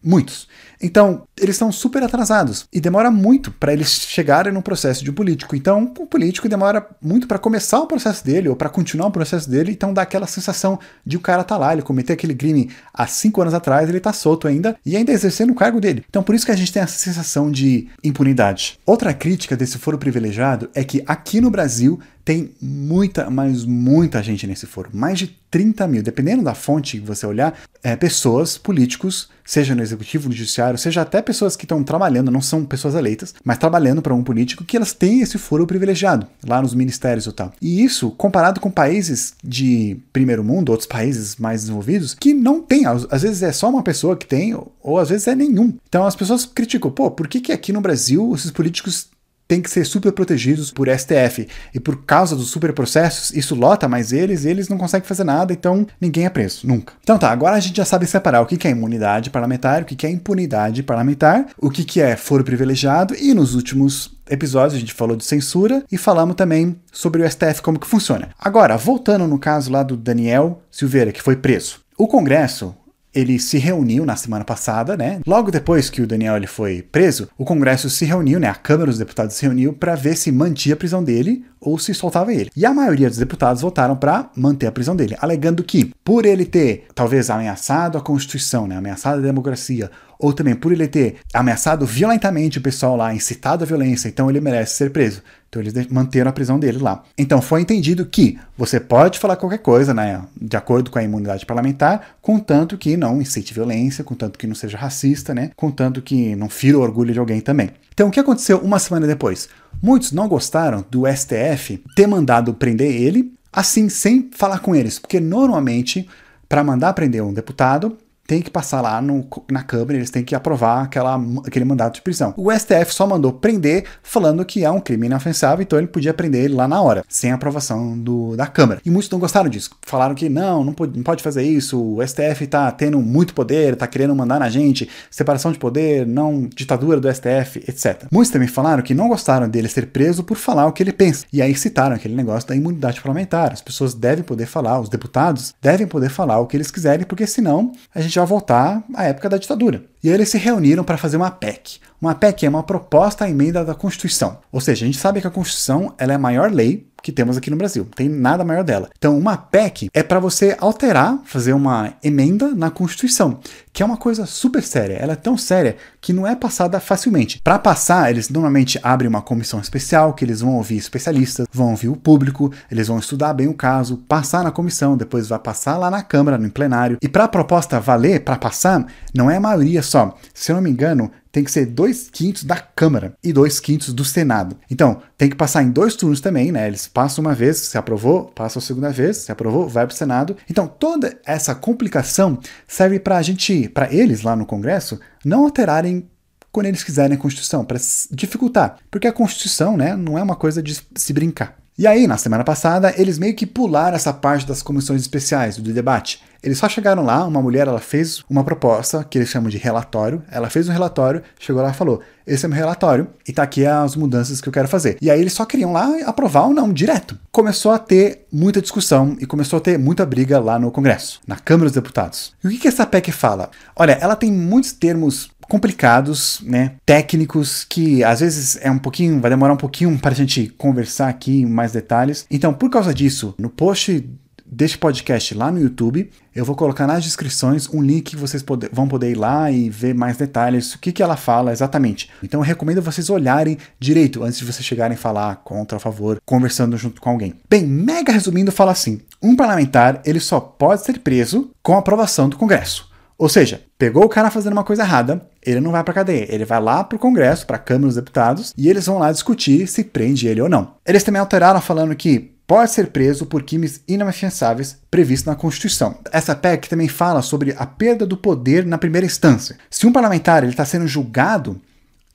muitos. 0.03 0.47
Então, 0.81 1.27
eles 1.39 1.55
estão 1.55 1.71
super 1.71 2.01
atrasados 2.01 2.65
e 2.73 2.81
demora 2.81 3.11
muito 3.11 3.51
para 3.51 3.71
eles 3.71 3.89
chegarem 3.89 4.51
no 4.51 4.61
processo 4.61 5.03
de 5.03 5.11
um 5.11 5.13
político. 5.13 5.55
Então, 5.55 5.93
o 5.99 6.07
político 6.07 6.49
demora 6.49 6.87
muito 7.01 7.27
para 7.27 7.37
começar 7.37 7.79
o 7.79 7.87
processo 7.87 8.25
dele 8.25 8.49
ou 8.49 8.55
para 8.55 8.69
continuar 8.69 9.07
o 9.07 9.11
processo 9.11 9.49
dele, 9.49 9.71
então 9.71 9.93
dá 9.93 10.01
aquela 10.01 10.25
sensação 10.25 10.79
de 11.05 11.17
o 11.17 11.19
cara 11.19 11.43
tá 11.43 11.57
lá, 11.57 11.73
ele 11.73 11.83
cometeu 11.83 12.13
aquele 12.13 12.33
crime 12.33 12.71
há 12.93 13.05
cinco 13.05 13.41
anos 13.41 13.53
atrás, 13.53 13.87
ele 13.89 13.99
tá 13.99 14.11
solto 14.11 14.47
ainda 14.47 14.75
e 14.85 14.97
ainda 14.97 15.11
exercendo 15.11 15.51
o 15.51 15.55
cargo 15.55 15.79
dele. 15.79 16.03
Então, 16.09 16.23
por 16.23 16.33
isso 16.33 16.45
que 16.45 16.51
a 16.51 16.55
gente 16.55 16.73
tem 16.73 16.81
essa 16.81 16.97
sensação 16.97 17.51
de 17.51 17.87
impunidade. 18.03 18.79
Outra 18.85 19.13
crítica 19.13 19.55
desse 19.55 19.77
foro 19.77 19.97
privilegiado 19.97 20.69
é 20.73 20.83
que 20.83 21.03
aqui 21.05 21.39
no 21.39 21.51
Brasil 21.51 21.99
tem 22.23 22.51
muita, 22.61 23.29
mas 23.29 23.65
muita 23.65 24.21
gente 24.21 24.45
nesse 24.47 24.65
foro. 24.65 24.89
Mais 24.93 25.19
de 25.19 25.39
30 25.51 25.85
mil, 25.87 26.01
dependendo 26.01 26.43
da 26.43 26.55
fonte 26.55 26.97
que 26.97 27.05
você 27.05 27.25
olhar, 27.25 27.53
é, 27.83 27.95
pessoas, 27.95 28.57
políticos, 28.57 29.29
seja 29.43 29.75
no 29.75 29.81
executivo, 29.81 30.29
no 30.29 30.35
judiciário, 30.35 30.79
seja 30.79 31.01
até 31.01 31.21
pessoas 31.21 31.57
que 31.57 31.65
estão 31.65 31.83
trabalhando, 31.83 32.31
não 32.31 32.41
são 32.41 32.63
pessoas 32.63 32.95
eleitas, 32.95 33.35
mas 33.43 33.57
trabalhando 33.57 34.01
para 34.01 34.13
um 34.13 34.23
político, 34.23 34.63
que 34.63 34.77
elas 34.77 34.93
têm 34.93 35.19
esse 35.19 35.37
foro 35.37 35.67
privilegiado 35.67 36.25
lá 36.47 36.61
nos 36.61 36.73
ministérios 36.73 37.25
e 37.25 37.31
tal. 37.33 37.51
E 37.61 37.83
isso, 37.83 38.11
comparado 38.11 38.61
com 38.61 38.71
países 38.71 39.33
de 39.43 39.97
primeiro 40.13 40.43
mundo, 40.43 40.69
outros 40.69 40.87
países 40.87 41.35
mais 41.35 41.61
desenvolvidos, 41.61 42.13
que 42.13 42.33
não 42.33 42.61
tem, 42.61 42.85
às 42.85 43.21
vezes 43.21 43.43
é 43.43 43.51
só 43.51 43.69
uma 43.69 43.83
pessoa 43.83 44.15
que 44.15 44.25
tem, 44.25 44.57
ou 44.81 44.97
às 44.97 45.09
vezes 45.09 45.27
é 45.27 45.35
nenhum. 45.35 45.73
Então 45.89 46.05
as 46.05 46.15
pessoas 46.15 46.45
criticam, 46.45 46.89
pô, 46.89 47.11
por 47.11 47.27
que, 47.27 47.41
que 47.41 47.51
aqui 47.51 47.73
no 47.73 47.81
Brasil 47.81 48.33
esses 48.33 48.51
políticos 48.51 49.09
têm 49.51 49.61
que 49.61 49.69
ser 49.69 49.83
super 49.83 50.13
protegidos 50.13 50.71
por 50.71 50.87
STF. 50.87 51.45
E 51.75 51.79
por 51.79 52.05
causa 52.05 52.37
dos 52.37 52.49
super 52.49 52.71
processos, 52.71 53.31
isso 53.31 53.53
lota 53.53 53.85
mais 53.85 54.13
eles 54.13 54.45
e 54.45 54.49
eles 54.49 54.69
não 54.69 54.77
conseguem 54.77 55.05
fazer 55.05 55.25
nada, 55.25 55.51
então 55.51 55.85
ninguém 55.99 56.25
é 56.25 56.29
preso, 56.29 56.65
nunca. 56.65 56.93
Então 57.03 57.17
tá, 57.17 57.29
agora 57.29 57.57
a 57.57 57.59
gente 57.59 57.75
já 57.75 57.83
sabe 57.83 58.07
separar 58.07 58.39
o 58.39 58.45
que 58.45 58.65
é 58.65 58.71
imunidade 58.71 59.29
parlamentar, 59.29 59.81
o 59.81 59.85
que 59.85 60.07
é 60.07 60.09
impunidade 60.09 60.81
parlamentar, 60.83 61.47
o 61.57 61.69
que 61.69 61.99
é 61.99 62.15
foro 62.15 62.45
privilegiado 62.45 63.13
e 63.13 63.33
nos 63.33 63.53
últimos 63.53 64.17
episódios 64.29 64.75
a 64.75 64.79
gente 64.79 64.93
falou 64.93 65.17
de 65.17 65.25
censura 65.25 65.83
e 65.91 65.97
falamos 65.97 66.37
também 66.37 66.77
sobre 66.89 67.21
o 67.21 67.29
STF, 67.29 67.61
como 67.61 67.77
que 67.77 67.87
funciona. 67.87 68.29
Agora, 68.39 68.77
voltando 68.77 69.27
no 69.27 69.37
caso 69.37 69.69
lá 69.69 69.83
do 69.83 69.97
Daniel 69.97 70.61
Silveira, 70.71 71.11
que 71.11 71.21
foi 71.21 71.35
preso. 71.35 71.81
O 71.97 72.07
Congresso 72.07 72.73
ele 73.13 73.39
se 73.39 73.57
reuniu 73.57 74.05
na 74.05 74.15
semana 74.15 74.45
passada, 74.45 74.95
né? 74.95 75.19
Logo 75.25 75.51
depois 75.51 75.89
que 75.89 76.01
o 76.01 76.07
Daniel 76.07 76.37
ele 76.37 76.47
foi 76.47 76.81
preso, 76.81 77.29
o 77.37 77.45
Congresso 77.45 77.89
se 77.89 78.05
reuniu, 78.05 78.39
né? 78.39 78.47
A 78.47 78.55
Câmara 78.55 78.89
dos 78.89 78.99
Deputados 78.99 79.35
se 79.35 79.45
reuniu 79.45 79.73
para 79.73 79.95
ver 79.95 80.15
se 80.15 80.31
mantia 80.31 80.73
a 80.73 80.77
prisão 80.77 81.03
dele 81.03 81.45
ou 81.59 81.77
se 81.77 81.93
soltava 81.93 82.33
ele. 82.33 82.49
E 82.55 82.65
a 82.65 82.73
maioria 82.73 83.07
dos 83.07 83.19
deputados 83.19 83.61
votaram 83.61 83.95
para 83.95 84.31
manter 84.35 84.67
a 84.67 84.71
prisão 84.71 84.95
dele, 84.95 85.15
alegando 85.19 85.63
que, 85.63 85.93
por 86.03 86.25
ele 86.25 86.45
ter 86.45 86.87
talvez 86.95 87.29
ameaçado 87.29 87.97
a 87.97 88.01
Constituição, 88.01 88.65
né? 88.65 88.75
Ameaçado 88.77 89.19
a 89.19 89.21
democracia, 89.21 89.91
ou 90.17 90.33
também 90.33 90.55
por 90.55 90.71
ele 90.71 90.87
ter 90.87 91.17
ameaçado 91.33 91.85
violentamente 91.85 92.59
o 92.59 92.61
pessoal 92.61 92.95
lá, 92.95 93.13
incitado 93.13 93.63
a 93.63 93.67
violência, 93.67 94.07
então 94.07 94.29
ele 94.29 94.39
merece 94.39 94.75
ser 94.75 94.91
preso. 94.91 95.21
Então 95.51 95.61
eles 95.61 95.87
manteram 95.87 96.29
a 96.29 96.33
prisão 96.33 96.57
dele 96.57 96.77
lá. 96.77 97.03
Então 97.17 97.41
foi 97.41 97.59
entendido 97.59 98.05
que 98.05 98.39
você 98.57 98.79
pode 98.79 99.19
falar 99.19 99.35
qualquer 99.35 99.57
coisa, 99.57 99.93
né, 99.93 100.21
de 100.41 100.55
acordo 100.55 100.89
com 100.89 100.97
a 100.97 101.03
imunidade 101.03 101.45
parlamentar, 101.45 102.15
contanto 102.21 102.77
que 102.77 102.95
não 102.95 103.21
incite 103.21 103.53
violência, 103.53 104.01
contanto 104.01 104.39
que 104.39 104.47
não 104.47 104.55
seja 104.55 104.77
racista, 104.77 105.35
né, 105.35 105.51
contanto 105.57 106.01
que 106.01 106.37
não 106.37 106.47
fira 106.47 106.77
o 106.77 106.81
orgulho 106.81 107.11
de 107.11 107.19
alguém 107.19 107.41
também. 107.41 107.71
Então 107.93 108.07
o 108.07 108.11
que 108.11 108.19
aconteceu 108.21 108.59
uma 108.59 108.79
semana 108.79 109.05
depois? 109.05 109.49
Muitos 109.83 110.13
não 110.13 110.29
gostaram 110.29 110.85
do 110.89 111.03
STF 111.05 111.83
ter 111.97 112.07
mandado 112.07 112.53
prender 112.53 112.89
ele, 112.89 113.33
assim 113.51 113.89
sem 113.89 114.29
falar 114.33 114.59
com 114.59 114.73
eles, 114.73 114.99
porque 114.99 115.19
normalmente 115.19 116.07
para 116.47 116.63
mandar 116.63 116.93
prender 116.93 117.21
um 117.25 117.33
deputado 117.33 117.97
tem 118.31 118.41
que 118.41 118.49
passar 118.49 118.79
lá 118.79 119.01
no, 119.01 119.27
na 119.51 119.61
Câmara, 119.61 119.97
eles 119.97 120.09
têm 120.09 120.23
que 120.23 120.33
aprovar 120.33 120.83
aquela, 120.83 121.21
aquele 121.45 121.65
mandato 121.65 121.95
de 121.95 122.01
prisão. 122.01 122.33
O 122.37 122.49
STF 122.49 122.95
só 122.95 123.05
mandou 123.05 123.33
prender, 123.33 123.83
falando 124.01 124.45
que 124.45 124.63
é 124.63 124.71
um 124.71 124.79
crime 124.79 125.07
inofensável, 125.07 125.61
então 125.61 125.77
ele 125.77 125.89
podia 125.89 126.13
prender 126.13 126.45
ele 126.45 126.53
lá 126.53 126.65
na 126.65 126.81
hora, 126.81 127.03
sem 127.09 127.33
aprovação 127.33 127.99
do, 127.99 128.37
da 128.37 128.47
Câmara. 128.47 128.79
E 128.85 128.89
muitos 128.89 129.09
não 129.09 129.19
gostaram 129.19 129.49
disso. 129.49 129.71
Falaram 129.81 130.15
que 130.15 130.29
não, 130.29 130.63
não 130.63 130.71
pode, 130.71 130.95
não 130.95 131.03
pode 131.03 131.21
fazer 131.21 131.43
isso, 131.43 131.77
o 131.77 132.07
STF 132.07 132.47
tá 132.47 132.71
tendo 132.71 133.01
muito 133.01 133.33
poder, 133.33 133.75
tá 133.75 133.85
querendo 133.85 134.15
mandar 134.15 134.39
na 134.39 134.49
gente, 134.49 134.87
separação 135.09 135.51
de 135.51 135.59
poder, 135.59 136.07
não 136.07 136.47
ditadura 136.55 137.01
do 137.01 137.13
STF, 137.13 137.61
etc. 137.67 138.05
Muitos 138.09 138.31
também 138.31 138.47
falaram 138.47 138.81
que 138.81 138.93
não 138.93 139.09
gostaram 139.09 139.49
dele 139.49 139.67
ser 139.67 139.87
preso 139.87 140.23
por 140.23 140.37
falar 140.37 140.67
o 140.67 140.71
que 140.71 140.81
ele 140.81 140.93
pensa. 140.93 141.25
E 141.33 141.41
aí 141.41 141.53
citaram 141.53 141.97
aquele 141.97 142.15
negócio 142.15 142.47
da 142.47 142.55
imunidade 142.55 143.01
parlamentar. 143.01 143.51
As 143.51 143.61
pessoas 143.61 143.93
devem 143.93 144.23
poder 144.23 144.45
falar, 144.45 144.79
os 144.79 144.87
deputados 144.87 145.53
devem 145.61 145.85
poder 145.85 146.09
falar 146.09 146.39
o 146.39 146.47
que 146.47 146.55
eles 146.55 146.71
quiserem, 146.71 147.05
porque 147.05 147.27
senão 147.27 147.73
a 147.93 147.99
gente 147.99 148.20
já 148.21 148.25
voltar 148.25 148.83
à 148.93 149.05
época 149.05 149.29
da 149.29 149.37
ditadura. 149.37 149.83
E 150.03 150.07
aí 150.07 150.13
eles 150.13 150.29
se 150.29 150.37
reuniram 150.37 150.83
para 150.83 150.97
fazer 150.97 151.17
uma 151.17 151.31
PEC. 151.31 151.79
Uma 151.99 152.15
PEC 152.15 152.45
é 152.45 152.49
uma 152.49 152.63
proposta 152.63 153.25
à 153.25 153.29
emenda 153.29 153.65
da 153.65 153.75
Constituição. 153.75 154.39
Ou 154.51 154.61
seja, 154.61 154.85
a 154.85 154.87
gente 154.87 154.99
sabe 154.99 155.21
que 155.21 155.27
a 155.27 155.31
Constituição 155.31 155.93
ela 155.97 156.13
é 156.13 156.15
a 156.15 156.19
maior 156.19 156.51
lei 156.51 156.87
que 157.01 157.11
temos 157.11 157.37
aqui 157.37 157.49
no 157.49 157.57
Brasil. 157.57 157.87
Tem 157.95 158.07
nada 158.07 158.43
maior 158.43 158.63
dela. 158.63 158.89
Então, 158.97 159.17
uma 159.17 159.37
PEC 159.37 159.89
é 159.93 160.03
para 160.03 160.19
você 160.19 160.55
alterar, 160.59 161.19
fazer 161.25 161.53
uma 161.53 161.93
emenda 162.03 162.53
na 162.53 162.69
Constituição, 162.69 163.39
que 163.73 163.81
é 163.81 163.85
uma 163.85 163.97
coisa 163.97 164.25
super 164.25 164.63
séria. 164.63 164.95
Ela 164.95 165.13
é 165.13 165.15
tão 165.15 165.37
séria 165.37 165.77
que 165.99 166.13
não 166.13 166.27
é 166.27 166.35
passada 166.35 166.79
facilmente. 166.79 167.39
Para 167.43 167.59
passar, 167.59 168.09
eles 168.09 168.29
normalmente 168.29 168.79
abrem 168.83 169.09
uma 169.09 169.21
comissão 169.21 169.59
especial, 169.59 170.13
que 170.13 170.25
eles 170.25 170.41
vão 170.41 170.55
ouvir 170.55 170.77
especialistas, 170.77 171.47
vão 171.51 171.71
ouvir 171.71 171.89
o 171.89 171.95
público, 171.95 172.51
eles 172.69 172.87
vão 172.87 172.99
estudar 172.99 173.33
bem 173.33 173.47
o 173.47 173.53
caso, 173.53 173.97
passar 173.97 174.43
na 174.43 174.51
comissão, 174.51 174.97
depois 174.97 175.27
vai 175.27 175.39
passar 175.39 175.77
lá 175.77 175.89
na 175.89 176.03
Câmara, 176.03 176.37
no 176.37 176.49
plenário. 176.49 176.97
E 177.01 177.07
para 177.07 177.25
a 177.25 177.29
proposta 177.29 177.79
valer, 177.79 178.23
para 178.23 178.35
passar, 178.35 178.85
não 179.13 179.29
é 179.29 179.37
a 179.37 179.41
maioria 179.41 179.81
só. 179.81 180.17
Se 180.33 180.51
eu 180.51 180.55
não 180.55 180.63
me 180.63 180.69
engano, 180.69 181.11
tem 181.31 181.43
que 181.43 181.51
ser 181.51 181.65
dois 181.65 182.09
quintos 182.11 182.43
da 182.43 182.57
Câmara 182.57 183.13
e 183.23 183.31
dois 183.31 183.59
quintos 183.59 183.93
do 183.93 184.03
Senado. 184.03 184.57
Então, 184.69 185.01
tem 185.17 185.29
que 185.29 185.35
passar 185.35 185.63
em 185.63 185.71
dois 185.71 185.95
turnos 185.95 186.19
também, 186.19 186.51
né? 186.51 186.67
Eles 186.67 186.87
passam 186.87 187.23
uma 187.23 187.33
vez, 187.33 187.57
se 187.57 187.77
aprovou, 187.77 188.25
passa 188.25 188.59
a 188.59 188.61
segunda 188.61 188.89
vez, 188.89 189.17
se 189.17 189.31
aprovou, 189.31 189.67
vai 189.67 189.85
para 189.85 189.93
o 189.93 189.97
Senado. 189.97 190.35
Então, 190.49 190.67
toda 190.67 191.17
essa 191.25 191.55
complicação 191.55 192.39
serve 192.67 192.99
para 192.99 193.17
a 193.17 193.21
gente, 193.21 193.69
para 193.69 193.93
eles 193.93 194.23
lá 194.23 194.35
no 194.35 194.45
Congresso, 194.45 194.99
não 195.23 195.43
alterarem 195.45 196.09
quando 196.51 196.65
eles 196.65 196.83
quiserem 196.83 197.15
a 197.15 197.19
Constituição, 197.19 197.63
para 197.63 197.79
dificultar. 198.11 198.77
Porque 198.89 199.07
a 199.07 199.13
Constituição 199.13 199.77
né, 199.77 199.95
não 199.95 200.17
é 200.17 200.23
uma 200.23 200.35
coisa 200.35 200.61
de 200.61 200.77
se 200.95 201.13
brincar. 201.13 201.60
E 201.77 201.87
aí, 201.87 202.05
na 202.05 202.17
semana 202.17 202.43
passada, 202.43 202.93
eles 202.97 203.17
meio 203.17 203.33
que 203.33 203.45
pularam 203.45 203.95
essa 203.95 204.11
parte 204.11 204.45
das 204.45 204.61
comissões 204.61 205.01
especiais 205.01 205.57
do 205.57 205.73
debate. 205.73 206.21
Eles 206.43 206.57
só 206.57 206.67
chegaram 206.67 207.03
lá, 207.03 207.25
uma 207.25 207.41
mulher 207.41 207.67
ela 207.67 207.79
fez 207.79 208.23
uma 208.29 208.43
proposta, 208.43 209.03
que 209.03 209.17
eles 209.17 209.29
chamam 209.29 209.49
de 209.49 209.57
relatório. 209.57 210.21
Ela 210.29 210.49
fez 210.49 210.67
um 210.67 210.71
relatório, 210.71 211.21
chegou 211.39 211.61
lá 211.61 211.69
e 211.69 211.73
falou: 211.73 212.01
Esse 212.25 212.45
é 212.45 212.49
meu 212.49 212.57
relatório 212.57 213.07
e 213.27 213.31
tá 213.31 213.43
aqui 213.43 213.65
as 213.65 213.95
mudanças 213.95 214.41
que 214.41 214.49
eu 214.49 214.53
quero 214.53 214.67
fazer. 214.67 214.97
E 215.01 215.09
aí 215.09 215.21
eles 215.21 215.33
só 215.33 215.45
queriam 215.45 215.71
lá 215.71 215.87
aprovar 216.05 216.47
ou 216.47 216.53
não, 216.53 216.73
direto. 216.73 217.17
Começou 217.31 217.71
a 217.71 217.79
ter 217.79 218.25
muita 218.31 218.61
discussão 218.61 219.15
e 219.19 219.25
começou 219.25 219.57
a 219.57 219.61
ter 219.61 219.77
muita 219.77 220.05
briga 220.05 220.39
lá 220.39 220.59
no 220.59 220.71
Congresso, 220.71 221.21
na 221.27 221.37
Câmara 221.37 221.69
dos 221.69 221.75
Deputados. 221.75 222.33
E 222.43 222.47
o 222.47 222.49
que, 222.49 222.57
que 222.57 222.67
essa 222.67 222.85
PEC 222.85 223.11
fala? 223.11 223.49
Olha, 223.75 223.93
ela 223.93 224.15
tem 224.15 224.31
muitos 224.31 224.71
termos 224.71 225.29
complicados, 225.51 226.39
né, 226.45 226.75
técnicos 226.85 227.65
que 227.67 228.01
às 228.05 228.21
vezes 228.21 228.57
é 228.61 228.71
um 228.71 228.77
pouquinho, 228.77 229.19
vai 229.19 229.29
demorar 229.29 229.51
um 229.51 229.57
pouquinho 229.57 229.99
para 229.99 230.11
a 230.11 230.15
gente 230.15 230.47
conversar 230.57 231.09
aqui 231.09 231.41
em 231.41 231.45
mais 231.45 231.73
detalhes. 231.73 232.25
Então, 232.31 232.53
por 232.53 232.69
causa 232.69 232.93
disso, 232.93 233.35
no 233.37 233.49
post 233.49 234.09
deste 234.45 234.77
podcast 234.77 235.35
lá 235.35 235.51
no 235.51 235.59
YouTube, 235.59 236.09
eu 236.33 236.45
vou 236.45 236.55
colocar 236.55 236.87
nas 236.87 237.03
descrições 237.03 237.67
um 237.67 237.81
link 237.81 238.11
que 238.11 238.15
vocês 238.15 238.41
pode, 238.41 238.69
vão 238.71 238.87
poder 238.87 239.11
ir 239.11 239.15
lá 239.15 239.51
e 239.51 239.69
ver 239.69 239.93
mais 239.93 240.15
detalhes, 240.15 240.73
o 240.73 240.79
que, 240.79 240.93
que 240.93 241.03
ela 241.03 241.17
fala 241.17 241.51
exatamente. 241.51 242.09
Então 242.23 242.39
eu 242.39 242.45
recomendo 242.45 242.81
vocês 242.81 243.09
olharem 243.09 243.57
direito 243.77 244.23
antes 244.23 244.39
de 244.39 244.45
vocês 244.45 244.65
chegarem 244.65 244.95
a 244.95 244.99
falar 244.99 245.35
contra 245.43 245.75
a 245.75 245.81
favor, 245.81 246.17
conversando 246.25 246.77
junto 246.77 247.01
com 247.01 247.09
alguém. 247.09 247.33
Bem, 247.49 247.67
mega 247.67 248.13
resumindo, 248.13 248.53
fala 248.53 248.71
assim: 248.71 249.01
um 249.21 249.35
parlamentar 249.35 250.01
ele 250.05 250.21
só 250.21 250.39
pode 250.39 250.85
ser 250.85 250.99
preso 250.99 251.51
com 251.61 251.77
aprovação 251.77 252.29
do 252.29 252.37
Congresso. 252.37 252.90
Ou 253.21 253.29
seja, 253.29 253.61
pegou 253.77 254.03
o 254.03 254.09
cara 254.09 254.31
fazendo 254.31 254.53
uma 254.53 254.63
coisa 254.63 254.81
errada, 254.81 255.21
ele 255.45 255.59
não 255.59 255.69
vai 255.69 255.83
para 255.83 255.93
cadeia, 255.93 256.25
ele 256.27 256.43
vai 256.43 256.59
lá 256.59 256.83
para 256.83 256.95
o 256.95 256.99
Congresso, 256.99 257.45
para 257.45 257.55
a 257.55 257.59
Câmara 257.59 257.85
dos 257.85 257.95
Deputados, 257.95 258.51
e 258.57 258.67
eles 258.67 258.87
vão 258.87 258.97
lá 258.97 259.11
discutir 259.11 259.67
se 259.67 259.83
prende 259.83 260.27
ele 260.27 260.41
ou 260.41 260.49
não. 260.49 260.73
Eles 260.83 261.03
também 261.03 261.19
alteraram 261.19 261.61
falando 261.61 261.95
que 261.95 262.31
pode 262.47 262.71
ser 262.71 262.87
preso 262.87 263.27
por 263.27 263.43
crimes 263.43 263.83
inafiançáveis 263.87 264.79
previstos 264.89 265.27
na 265.27 265.35
Constituição. 265.35 265.99
Essa 266.11 266.33
PEC 266.33 266.67
também 266.67 266.87
fala 266.87 267.21
sobre 267.21 267.53
a 267.59 267.63
perda 267.67 268.07
do 268.07 268.17
poder 268.17 268.65
na 268.65 268.79
primeira 268.79 269.05
instância. 269.05 269.55
Se 269.69 269.85
um 269.85 269.93
parlamentar 269.93 270.43
está 270.45 270.65
sendo 270.65 270.87
julgado 270.87 271.61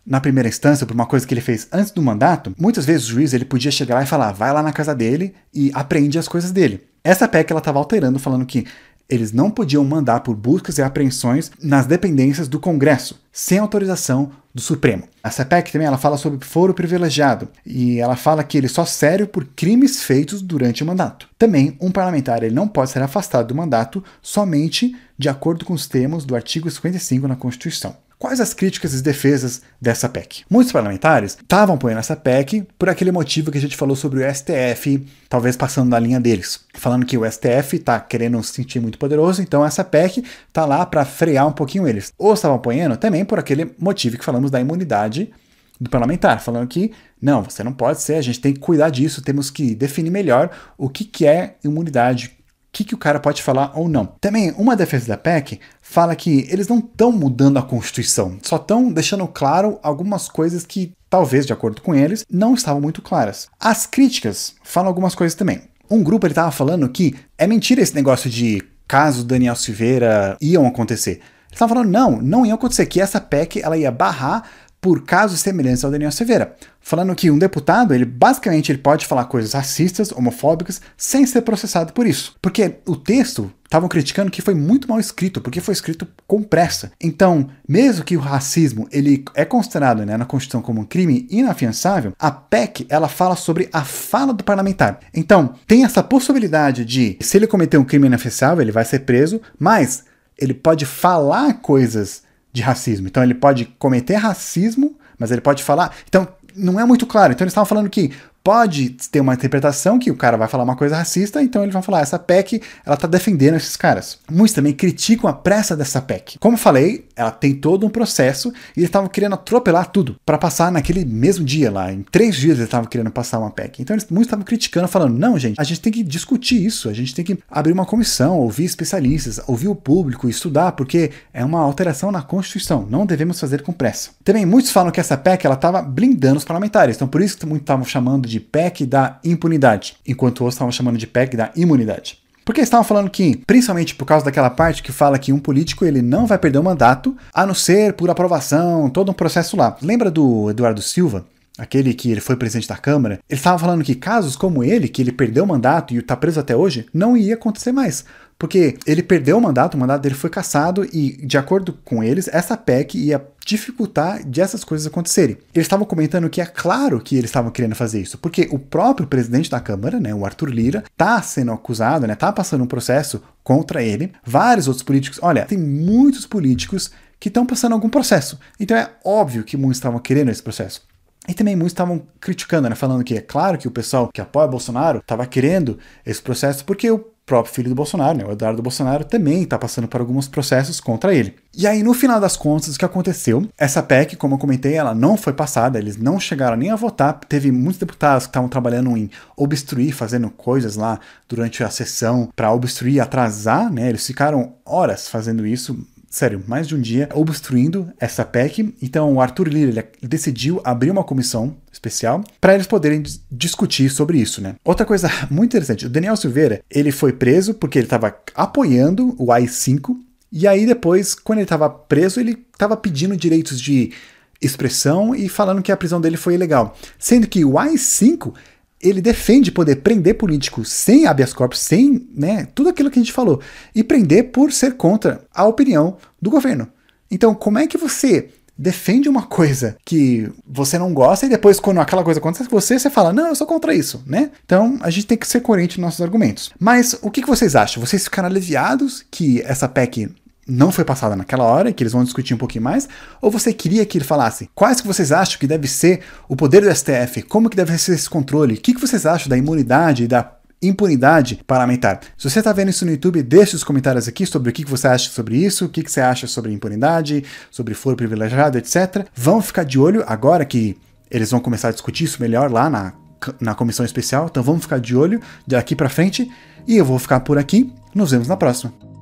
na 0.04 0.20
primeira 0.20 0.48
instância 0.48 0.84
por 0.84 0.94
uma 0.94 1.06
coisa 1.06 1.24
que 1.24 1.32
ele 1.32 1.40
fez 1.40 1.68
antes 1.70 1.92
do 1.92 2.02
mandato, 2.02 2.52
muitas 2.58 2.84
vezes 2.84 3.06
o 3.06 3.12
juiz 3.12 3.32
ele 3.32 3.44
podia 3.44 3.70
chegar 3.70 3.94
lá 3.94 4.02
e 4.02 4.06
falar, 4.06 4.32
vai 4.32 4.52
lá 4.52 4.60
na 4.60 4.72
casa 4.72 4.92
dele 4.92 5.36
e 5.54 5.70
apreende 5.72 6.18
as 6.18 6.26
coisas 6.26 6.50
dele. 6.50 6.82
Essa 7.04 7.28
PEC 7.28 7.52
ela 7.52 7.60
estava 7.60 7.78
alterando, 7.78 8.18
falando 8.18 8.44
que 8.44 8.66
eles 9.08 9.32
não 9.32 9.50
podiam 9.50 9.84
mandar 9.84 10.20
por 10.20 10.34
buscas 10.34 10.78
e 10.78 10.82
apreensões 10.82 11.50
nas 11.62 11.86
dependências 11.86 12.48
do 12.48 12.58
Congresso, 12.58 13.20
sem 13.32 13.58
autorização 13.58 14.30
do 14.54 14.60
Supremo. 14.60 15.04
A 15.22 15.30
CPEC 15.30 15.70
também 15.70 15.86
ela 15.86 15.98
fala 15.98 16.16
sobre 16.16 16.44
foro 16.44 16.72
privilegiado 16.72 17.48
e 17.64 17.98
ela 17.98 18.16
fala 18.16 18.42
que 18.42 18.56
ele 18.56 18.68
só 18.68 18.84
serve 18.84 19.26
por 19.26 19.44
crimes 19.44 20.02
feitos 20.02 20.40
durante 20.40 20.82
o 20.82 20.86
mandato. 20.86 21.28
Também, 21.38 21.76
um 21.80 21.90
parlamentar 21.90 22.42
ele 22.42 22.54
não 22.54 22.66
pode 22.66 22.90
ser 22.90 23.02
afastado 23.02 23.48
do 23.48 23.54
mandato 23.54 24.02
somente 24.22 24.96
de 25.18 25.28
acordo 25.28 25.64
com 25.64 25.74
os 25.74 25.86
termos 25.86 26.24
do 26.24 26.34
artigo 26.34 26.70
55 26.70 27.28
na 27.28 27.36
Constituição. 27.36 27.96
Quais 28.18 28.40
as 28.40 28.54
críticas 28.54 28.94
e 28.94 29.02
defesas 29.02 29.60
dessa 29.78 30.08
PEC? 30.08 30.44
Muitos 30.48 30.72
parlamentares 30.72 31.32
estavam 31.32 31.74
apoiando 31.74 32.00
essa 32.00 32.16
PEC 32.16 32.66
por 32.78 32.88
aquele 32.88 33.12
motivo 33.12 33.50
que 33.50 33.58
a 33.58 33.60
gente 33.60 33.76
falou 33.76 33.94
sobre 33.94 34.24
o 34.24 34.34
STF, 34.34 35.06
talvez 35.28 35.54
passando 35.54 35.90
da 35.90 35.98
linha 35.98 36.18
deles, 36.18 36.60
falando 36.72 37.04
que 37.04 37.18
o 37.18 37.30
STF 37.30 37.76
está 37.76 38.00
querendo 38.00 38.42
se 38.42 38.54
sentir 38.54 38.80
muito 38.80 38.96
poderoso, 38.96 39.42
então 39.42 39.62
essa 39.62 39.84
PEC 39.84 40.24
está 40.48 40.64
lá 40.64 40.86
para 40.86 41.04
frear 41.04 41.46
um 41.46 41.52
pouquinho 41.52 41.86
eles. 41.86 42.10
Ou 42.16 42.32
estavam 42.32 42.56
apoiando 42.56 42.96
também 42.96 43.22
por 43.22 43.38
aquele 43.38 43.74
motivo 43.78 44.16
que 44.16 44.24
falamos 44.24 44.50
da 44.50 44.60
imunidade 44.60 45.30
do 45.78 45.90
parlamentar, 45.90 46.40
falando 46.40 46.66
que 46.68 46.92
não, 47.20 47.42
você 47.42 47.62
não 47.62 47.72
pode 47.72 48.00
ser, 48.00 48.14
a 48.14 48.22
gente 48.22 48.40
tem 48.40 48.54
que 48.54 48.60
cuidar 48.60 48.88
disso, 48.88 49.20
temos 49.20 49.50
que 49.50 49.74
definir 49.74 50.10
melhor 50.10 50.50
o 50.78 50.88
que, 50.88 51.04
que 51.04 51.26
é 51.26 51.56
imunidade, 51.62 52.32
que, 52.76 52.84
que 52.84 52.94
o 52.94 52.98
cara 52.98 53.18
pode 53.18 53.42
falar 53.42 53.72
ou 53.74 53.88
não. 53.88 54.04
Também, 54.20 54.52
uma 54.58 54.76
defesa 54.76 55.08
da 55.08 55.16
PEC 55.16 55.58
fala 55.80 56.14
que 56.14 56.46
eles 56.50 56.68
não 56.68 56.78
estão 56.78 57.10
mudando 57.10 57.58
a 57.58 57.62
Constituição, 57.62 58.36
só 58.42 58.56
estão 58.56 58.92
deixando 58.92 59.26
claro 59.26 59.78
algumas 59.82 60.28
coisas 60.28 60.66
que, 60.66 60.92
talvez, 61.08 61.46
de 61.46 61.54
acordo 61.54 61.80
com 61.80 61.94
eles, 61.94 62.26
não 62.30 62.52
estavam 62.52 62.80
muito 62.82 63.00
claras. 63.00 63.48
As 63.58 63.86
críticas 63.86 64.56
falam 64.62 64.88
algumas 64.88 65.14
coisas 65.14 65.34
também. 65.34 65.62
Um 65.90 66.02
grupo 66.02 66.26
estava 66.26 66.50
falando 66.50 66.88
que 66.88 67.14
é 67.38 67.46
mentira 67.46 67.80
esse 67.80 67.94
negócio 67.94 68.28
de 68.28 68.62
casos 68.86 69.24
Daniel 69.24 69.56
Silveira 69.56 70.36
iam 70.38 70.66
acontecer. 70.66 71.12
Eles 71.12 71.52
estavam 71.52 71.76
falando, 71.76 71.90
não, 71.90 72.20
não 72.20 72.44
ia 72.44 72.54
acontecer, 72.54 72.84
que 72.84 73.00
essa 73.00 73.20
PEC 73.20 73.62
ela 73.62 73.78
ia 73.78 73.90
barrar 73.90 74.44
por 74.82 75.02
casos 75.04 75.40
semelhantes 75.40 75.82
ao 75.82 75.90
Daniel 75.90 76.12
Silveira, 76.12 76.54
falando 76.86 77.16
que 77.16 77.32
um 77.32 77.36
deputado, 77.36 77.92
ele 77.92 78.04
basicamente 78.04 78.70
ele 78.70 78.78
pode 78.78 79.06
falar 79.06 79.24
coisas 79.24 79.54
racistas, 79.54 80.12
homofóbicas, 80.12 80.80
sem 80.96 81.26
ser 81.26 81.42
processado 81.42 81.92
por 81.92 82.06
isso. 82.06 82.36
Porque 82.40 82.76
o 82.86 82.94
texto 82.94 83.52
estavam 83.64 83.88
criticando 83.88 84.30
que 84.30 84.40
foi 84.40 84.54
muito 84.54 84.88
mal 84.88 85.00
escrito, 85.00 85.40
porque 85.40 85.60
foi 85.60 85.74
escrito 85.74 86.06
com 86.28 86.44
pressa. 86.44 86.92
Então, 87.02 87.48
mesmo 87.68 88.04
que 88.04 88.16
o 88.16 88.20
racismo 88.20 88.86
ele 88.92 89.24
é 89.34 89.44
considerado 89.44 90.06
né, 90.06 90.16
na 90.16 90.24
Constituição 90.24 90.62
como 90.62 90.80
um 90.80 90.84
crime 90.84 91.26
inafiançável, 91.28 92.12
a 92.16 92.30
PEC 92.30 92.86
ela 92.88 93.08
fala 93.08 93.34
sobre 93.34 93.68
a 93.72 93.82
fala 93.82 94.32
do 94.32 94.44
parlamentar. 94.44 95.00
Então, 95.12 95.54
tem 95.66 95.84
essa 95.84 96.04
possibilidade 96.04 96.84
de, 96.84 97.16
se 97.20 97.36
ele 97.36 97.48
cometer 97.48 97.78
um 97.78 97.84
crime 97.84 98.06
inafiançável, 98.06 98.62
ele 98.62 98.70
vai 98.70 98.84
ser 98.84 99.00
preso, 99.00 99.40
mas 99.58 100.04
ele 100.38 100.54
pode 100.54 100.86
falar 100.86 101.54
coisas 101.54 102.22
de 102.52 102.62
racismo. 102.62 103.08
Então 103.08 103.24
ele 103.24 103.34
pode 103.34 103.64
cometer 103.76 104.14
racismo, 104.14 104.96
mas 105.18 105.32
ele 105.32 105.40
pode 105.40 105.64
falar. 105.64 105.92
Então 106.08 106.28
não 106.56 106.80
é 106.80 106.84
muito 106.84 107.06
claro. 107.06 107.32
Então 107.32 107.44
eles 107.44 107.52
estavam 107.52 107.66
falando 107.66 107.90
que 107.90 108.12
pode 108.46 108.90
ter 109.10 109.18
uma 109.18 109.34
interpretação 109.34 109.98
que 109.98 110.08
o 110.08 110.14
cara 110.14 110.36
vai 110.36 110.46
falar 110.46 110.62
uma 110.62 110.76
coisa 110.76 110.94
racista, 110.94 111.42
então 111.42 111.64
eles 111.64 111.72
vão 111.72 111.82
falar, 111.82 112.02
essa 112.02 112.16
PEC, 112.16 112.62
ela 112.84 112.96
tá 112.96 113.08
defendendo 113.08 113.56
esses 113.56 113.74
caras. 113.74 114.20
Muitos 114.30 114.54
também 114.54 114.72
criticam 114.72 115.28
a 115.28 115.32
pressa 115.32 115.76
dessa 115.76 116.00
PEC. 116.00 116.38
Como 116.38 116.56
falei, 116.56 117.08
ela 117.16 117.32
tem 117.32 117.56
todo 117.56 117.84
um 117.84 117.90
processo 117.90 118.52
e 118.76 118.80
eles 118.80 118.88
estavam 118.88 119.08
querendo 119.08 119.32
atropelar 119.32 119.90
tudo 119.90 120.14
para 120.24 120.38
passar 120.38 120.70
naquele 120.70 121.04
mesmo 121.04 121.44
dia 121.44 121.72
lá. 121.72 121.92
Em 121.92 122.02
três 122.02 122.36
dias 122.36 122.58
eles 122.58 122.66
estavam 122.66 122.88
querendo 122.88 123.10
passar 123.10 123.40
uma 123.40 123.50
PEC. 123.50 123.82
Então 123.82 123.94
eles, 123.94 124.06
muitos 124.08 124.28
estavam 124.28 124.44
criticando, 124.44 124.86
falando, 124.86 125.18
não, 125.18 125.36
gente, 125.36 125.60
a 125.60 125.64
gente 125.64 125.80
tem 125.80 125.92
que 125.92 126.04
discutir 126.04 126.64
isso, 126.64 126.88
a 126.88 126.92
gente 126.92 127.12
tem 127.16 127.24
que 127.24 127.36
abrir 127.50 127.72
uma 127.72 127.84
comissão, 127.84 128.38
ouvir 128.38 128.64
especialistas, 128.64 129.40
ouvir 129.48 129.66
o 129.66 129.74
público, 129.74 130.28
estudar, 130.28 130.70
porque 130.70 131.10
é 131.34 131.44
uma 131.44 131.62
alteração 131.62 132.12
na 132.12 132.22
Constituição, 132.22 132.86
não 132.88 133.06
devemos 133.06 133.40
fazer 133.40 133.62
com 133.62 133.72
pressa. 133.72 134.10
Também 134.22 134.46
muitos 134.46 134.70
falam 134.70 134.92
que 134.92 135.00
essa 135.00 135.16
PEC, 135.16 135.44
ela 135.44 135.56
estava 135.56 135.82
blindando 135.82 136.36
os 136.36 136.44
parlamentares, 136.44 136.94
então 136.94 137.08
por 137.08 137.20
isso 137.20 137.36
que 137.36 137.44
muitos 137.44 137.64
estavam 137.64 137.84
chamando 137.84 138.28
de 138.28 138.35
de 138.36 138.40
PEC 138.40 138.84
da 138.84 139.18
impunidade, 139.24 139.96
enquanto 140.06 140.42
outros 140.42 140.54
estavam 140.54 140.70
chamando 140.70 140.98
de 140.98 141.06
PEC 141.06 141.36
da 141.36 141.50
imunidade. 141.56 142.18
Porque 142.44 142.60
estavam 142.60 142.84
falando 142.84 143.10
que, 143.10 143.42
principalmente 143.46 143.94
por 143.94 144.04
causa 144.04 144.24
daquela 144.24 144.50
parte 144.50 144.82
que 144.82 144.92
fala 144.92 145.18
que 145.18 145.32
um 145.32 145.38
político 145.38 145.84
ele 145.84 146.02
não 146.02 146.26
vai 146.26 146.38
perder 146.38 146.58
o 146.58 146.62
mandato, 146.62 147.16
a 147.32 147.46
não 147.46 147.54
ser 147.54 147.94
por 147.94 148.10
aprovação, 148.10 148.90
todo 148.90 149.10
um 149.10 149.14
processo 149.14 149.56
lá. 149.56 149.76
Lembra 149.82 150.10
do 150.10 150.50
Eduardo 150.50 150.82
Silva? 150.82 151.24
Aquele 151.58 151.94
que 151.94 152.10
ele 152.10 152.20
foi 152.20 152.36
presidente 152.36 152.68
da 152.68 152.76
Câmara, 152.76 153.18
ele 153.28 153.38
estava 153.38 153.58
falando 153.58 153.82
que 153.82 153.94
casos 153.94 154.36
como 154.36 154.62
ele, 154.62 154.88
que 154.88 155.00
ele 155.00 155.10
perdeu 155.10 155.44
o 155.44 155.46
mandato 155.46 155.94
e 155.94 155.96
está 155.96 156.14
preso 156.14 156.38
até 156.38 156.54
hoje, 156.54 156.86
não 156.92 157.16
ia 157.16 157.34
acontecer 157.34 157.72
mais. 157.72 158.04
Porque 158.38 158.76
ele 158.86 159.02
perdeu 159.02 159.38
o 159.38 159.40
mandato, 159.40 159.74
o 159.74 159.78
mandato 159.78 160.02
dele 160.02 160.14
foi 160.14 160.28
cassado 160.28 160.84
e, 160.92 161.26
de 161.26 161.38
acordo 161.38 161.72
com 161.84 162.02
eles, 162.02 162.28
essa 162.28 162.56
PEC 162.56 162.98
ia 162.98 163.26
dificultar 163.44 164.28
de 164.28 164.40
essas 164.40 164.62
coisas 164.62 164.86
acontecerem. 164.86 165.38
Eles 165.54 165.66
estavam 165.66 165.86
comentando 165.86 166.28
que 166.28 166.40
é 166.40 166.46
claro 166.46 167.00
que 167.00 167.16
eles 167.16 167.30
estavam 167.30 167.50
querendo 167.50 167.74
fazer 167.74 168.00
isso, 168.00 168.18
porque 168.18 168.48
o 168.50 168.58
próprio 168.58 169.06
presidente 169.06 169.48
da 169.48 169.60
Câmara, 169.60 169.98
né, 169.98 170.14
o 170.14 170.26
Arthur 170.26 170.50
Lira, 170.50 170.84
tá 170.96 171.22
sendo 171.22 171.52
acusado, 171.52 172.06
né, 172.06 172.14
tá 172.14 172.30
passando 172.32 172.64
um 172.64 172.66
processo 172.66 173.22
contra 173.42 173.82
ele. 173.82 174.12
Vários 174.24 174.68
outros 174.68 174.82
políticos, 174.82 175.18
olha, 175.22 175.46
tem 175.46 175.58
muitos 175.58 176.26
políticos 176.26 176.90
que 177.18 177.28
estão 177.28 177.46
passando 177.46 177.72
algum 177.72 177.88
processo. 177.88 178.38
Então 178.60 178.76
é 178.76 178.90
óbvio 179.04 179.44
que 179.44 179.56
muitos 179.56 179.78
estavam 179.78 179.98
querendo 179.98 180.30
esse 180.30 180.42
processo. 180.42 180.82
E 181.28 181.34
também 181.34 181.56
muitos 181.56 181.72
estavam 181.72 182.06
criticando, 182.20 182.68
né? 182.68 182.74
Falando 182.74 183.02
que 183.02 183.16
é 183.16 183.20
claro 183.20 183.58
que 183.58 183.66
o 183.66 183.70
pessoal 183.70 184.08
que 184.12 184.20
apoia 184.20 184.46
Bolsonaro 184.46 184.98
estava 184.98 185.26
querendo 185.26 185.78
esse 186.04 186.22
processo 186.22 186.64
porque 186.64 186.88
o 186.90 187.04
próprio 187.26 187.52
filho 187.52 187.68
do 187.68 187.74
Bolsonaro, 187.74 188.16
né, 188.16 188.24
o 188.24 188.30
Eduardo 188.30 188.62
Bolsonaro, 188.62 189.04
também 189.04 189.42
está 189.42 189.58
passando 189.58 189.88
por 189.88 190.00
alguns 190.00 190.28
processos 190.28 190.80
contra 190.80 191.12
ele. 191.12 191.34
E 191.52 191.66
aí, 191.66 191.82
no 191.82 191.92
final 191.92 192.20
das 192.20 192.36
contas, 192.36 192.76
o 192.76 192.78
que 192.78 192.84
aconteceu? 192.84 193.48
Essa 193.58 193.82
PEC, 193.82 194.14
como 194.14 194.34
eu 194.34 194.38
comentei, 194.38 194.74
ela 194.74 194.94
não 194.94 195.16
foi 195.16 195.32
passada, 195.32 195.78
eles 195.78 195.96
não 195.96 196.20
chegaram 196.20 196.56
nem 196.56 196.70
a 196.70 196.76
votar. 196.76 197.18
Teve 197.28 197.50
muitos 197.50 197.78
deputados 197.78 198.26
que 198.26 198.30
estavam 198.30 198.48
trabalhando 198.48 198.96
em 198.96 199.10
obstruir, 199.36 199.92
fazendo 199.92 200.30
coisas 200.30 200.76
lá 200.76 201.00
durante 201.28 201.64
a 201.64 201.70
sessão 201.70 202.28
para 202.36 202.52
obstruir, 202.52 203.00
atrasar, 203.00 203.72
né? 203.72 203.88
Eles 203.88 204.06
ficaram 204.06 204.52
horas 204.64 205.08
fazendo 205.08 205.46
isso, 205.46 205.76
sério, 206.16 206.42
mais 206.46 206.66
de 206.66 206.74
um 206.74 206.80
dia 206.80 207.10
obstruindo 207.12 207.92
essa 208.00 208.24
PEC. 208.24 208.74
Então 208.80 209.12
o 209.12 209.20
Arthur 209.20 209.48
Lira 209.48 209.86
decidiu 210.00 210.62
abrir 210.64 210.90
uma 210.90 211.04
comissão 211.04 211.54
especial 211.70 212.24
para 212.40 212.54
eles 212.54 212.66
poderem 212.66 213.02
discutir 213.30 213.90
sobre 213.90 214.18
isso, 214.18 214.40
né? 214.40 214.54
Outra 214.64 214.86
coisa 214.86 215.10
muito 215.30 215.50
interessante, 215.50 215.84
o 215.84 215.90
Daniel 215.90 216.16
Silveira, 216.16 216.62
ele 216.70 216.90
foi 216.90 217.12
preso 217.12 217.52
porque 217.52 217.78
ele 217.78 217.86
estava 217.86 218.16
apoiando 218.34 219.14
o 219.18 219.30
AI-5 219.30 219.94
e 220.32 220.46
aí 220.46 220.64
depois, 220.64 221.14
quando 221.14 221.38
ele 221.38 221.44
estava 221.44 221.68
preso, 221.68 222.18
ele 222.18 222.46
estava 222.50 222.78
pedindo 222.78 223.14
direitos 223.14 223.60
de 223.60 223.92
expressão 224.40 225.14
e 225.14 225.28
falando 225.28 225.62
que 225.62 225.72
a 225.72 225.76
prisão 225.76 226.00
dele 226.00 226.16
foi 226.16 226.34
ilegal. 226.34 226.76
Sendo 226.98 227.26
que 227.26 227.44
o 227.44 227.58
AI-5 227.58 228.32
ele 228.80 229.00
defende 229.00 229.50
poder 229.50 229.76
prender 229.76 230.14
políticos 230.14 230.70
sem 230.70 231.06
habeas 231.06 231.32
corpus, 231.32 231.60
sem 231.60 232.06
né, 232.14 232.46
tudo 232.54 232.68
aquilo 232.68 232.90
que 232.90 232.98
a 232.98 233.02
gente 233.02 233.12
falou, 233.12 233.40
e 233.74 233.82
prender 233.82 234.30
por 234.30 234.52
ser 234.52 234.74
contra 234.74 235.22
a 235.34 235.44
opinião 235.44 235.96
do 236.20 236.30
governo. 236.30 236.68
Então, 237.10 237.34
como 237.34 237.58
é 237.58 237.66
que 237.66 237.78
você 237.78 238.30
defende 238.58 239.08
uma 239.08 239.22
coisa 239.22 239.76
que 239.84 240.30
você 240.46 240.78
não 240.78 240.94
gosta 240.94 241.26
e 241.26 241.28
depois, 241.28 241.60
quando 241.60 241.78
aquela 241.78 242.02
coisa 242.02 242.20
acontece 242.20 242.48
com 242.48 242.58
você, 242.58 242.78
você 242.78 242.88
fala, 242.88 243.12
não, 243.12 243.28
eu 243.28 243.34
sou 243.34 243.46
contra 243.46 243.74
isso, 243.74 244.02
né? 244.06 244.30
Então, 244.44 244.78
a 244.80 244.90
gente 244.90 245.06
tem 245.06 245.18
que 245.18 245.26
ser 245.26 245.40
coerente 245.40 245.78
nos 245.78 245.86
nossos 245.86 246.00
argumentos. 246.00 246.50
Mas 246.58 246.98
o 247.02 247.10
que, 247.10 247.20
que 247.20 247.28
vocês 247.28 247.54
acham? 247.54 247.84
Vocês 247.84 248.04
ficaram 248.04 248.28
aliviados 248.28 249.04
que 249.10 249.42
essa 249.42 249.68
PEC 249.68 250.08
não 250.46 250.70
foi 250.70 250.84
passada 250.84 251.16
naquela 251.16 251.44
hora, 251.44 251.72
que 251.72 251.82
eles 251.82 251.92
vão 251.92 252.04
discutir 252.04 252.34
um 252.34 252.38
pouquinho 252.38 252.64
mais, 252.64 252.88
ou 253.20 253.30
você 253.30 253.52
queria 253.52 253.84
que 253.84 253.98
ele 253.98 254.04
falasse 254.04 254.48
quais 254.54 254.80
que 254.80 254.86
vocês 254.86 255.10
acham 255.10 255.38
que 255.38 255.46
deve 255.46 255.66
ser 255.66 256.00
o 256.28 256.36
poder 256.36 256.62
do 256.62 256.74
STF, 256.74 257.22
como 257.22 257.50
que 257.50 257.56
deve 257.56 257.76
ser 257.78 257.94
esse 257.94 258.08
controle, 258.08 258.54
o 258.54 258.60
que, 258.60 258.74
que 258.74 258.80
vocês 258.80 259.04
acham 259.06 259.28
da 259.28 259.36
imunidade 259.36 260.04
e 260.04 260.06
da 260.06 260.32
impunidade 260.62 261.42
parlamentar. 261.46 262.00
Se 262.16 262.28
você 262.28 262.38
está 262.38 262.52
vendo 262.52 262.70
isso 262.70 262.84
no 262.84 262.90
YouTube, 262.90 263.22
deixe 263.22 263.54
os 263.54 263.64
comentários 263.64 264.08
aqui 264.08 264.24
sobre 264.24 264.50
o 264.50 264.52
que 264.52 264.64
você 264.64 264.88
acha 264.88 265.10
sobre 265.10 265.36
isso, 265.36 265.66
o 265.66 265.68
que 265.68 265.82
você 265.82 266.00
acha 266.00 266.26
sobre 266.26 266.52
impunidade, 266.52 267.24
sobre 267.50 267.74
foro 267.74 267.96
privilegiado, 267.96 268.56
etc. 268.56 269.06
Vão 269.14 269.42
ficar 269.42 269.64
de 269.64 269.78
olho 269.78 270.02
agora 270.06 270.44
que 270.44 270.76
eles 271.10 271.30
vão 271.30 271.40
começar 271.40 271.68
a 271.68 271.72
discutir 271.72 272.04
isso 272.04 272.20
melhor 272.20 272.50
lá 272.50 272.70
na, 272.70 272.92
na 273.40 273.54
comissão 273.54 273.84
especial, 273.84 274.26
então 274.30 274.42
vamos 274.42 274.62
ficar 274.62 274.80
de 274.80 274.96
olho 274.96 275.20
daqui 275.46 275.76
para 275.76 275.88
frente 275.88 276.30
e 276.66 276.76
eu 276.76 276.84
vou 276.84 276.98
ficar 276.98 277.20
por 277.20 277.38
aqui. 277.38 277.72
Nos 277.94 278.10
vemos 278.10 278.28
na 278.28 278.36
próxima. 278.36 278.95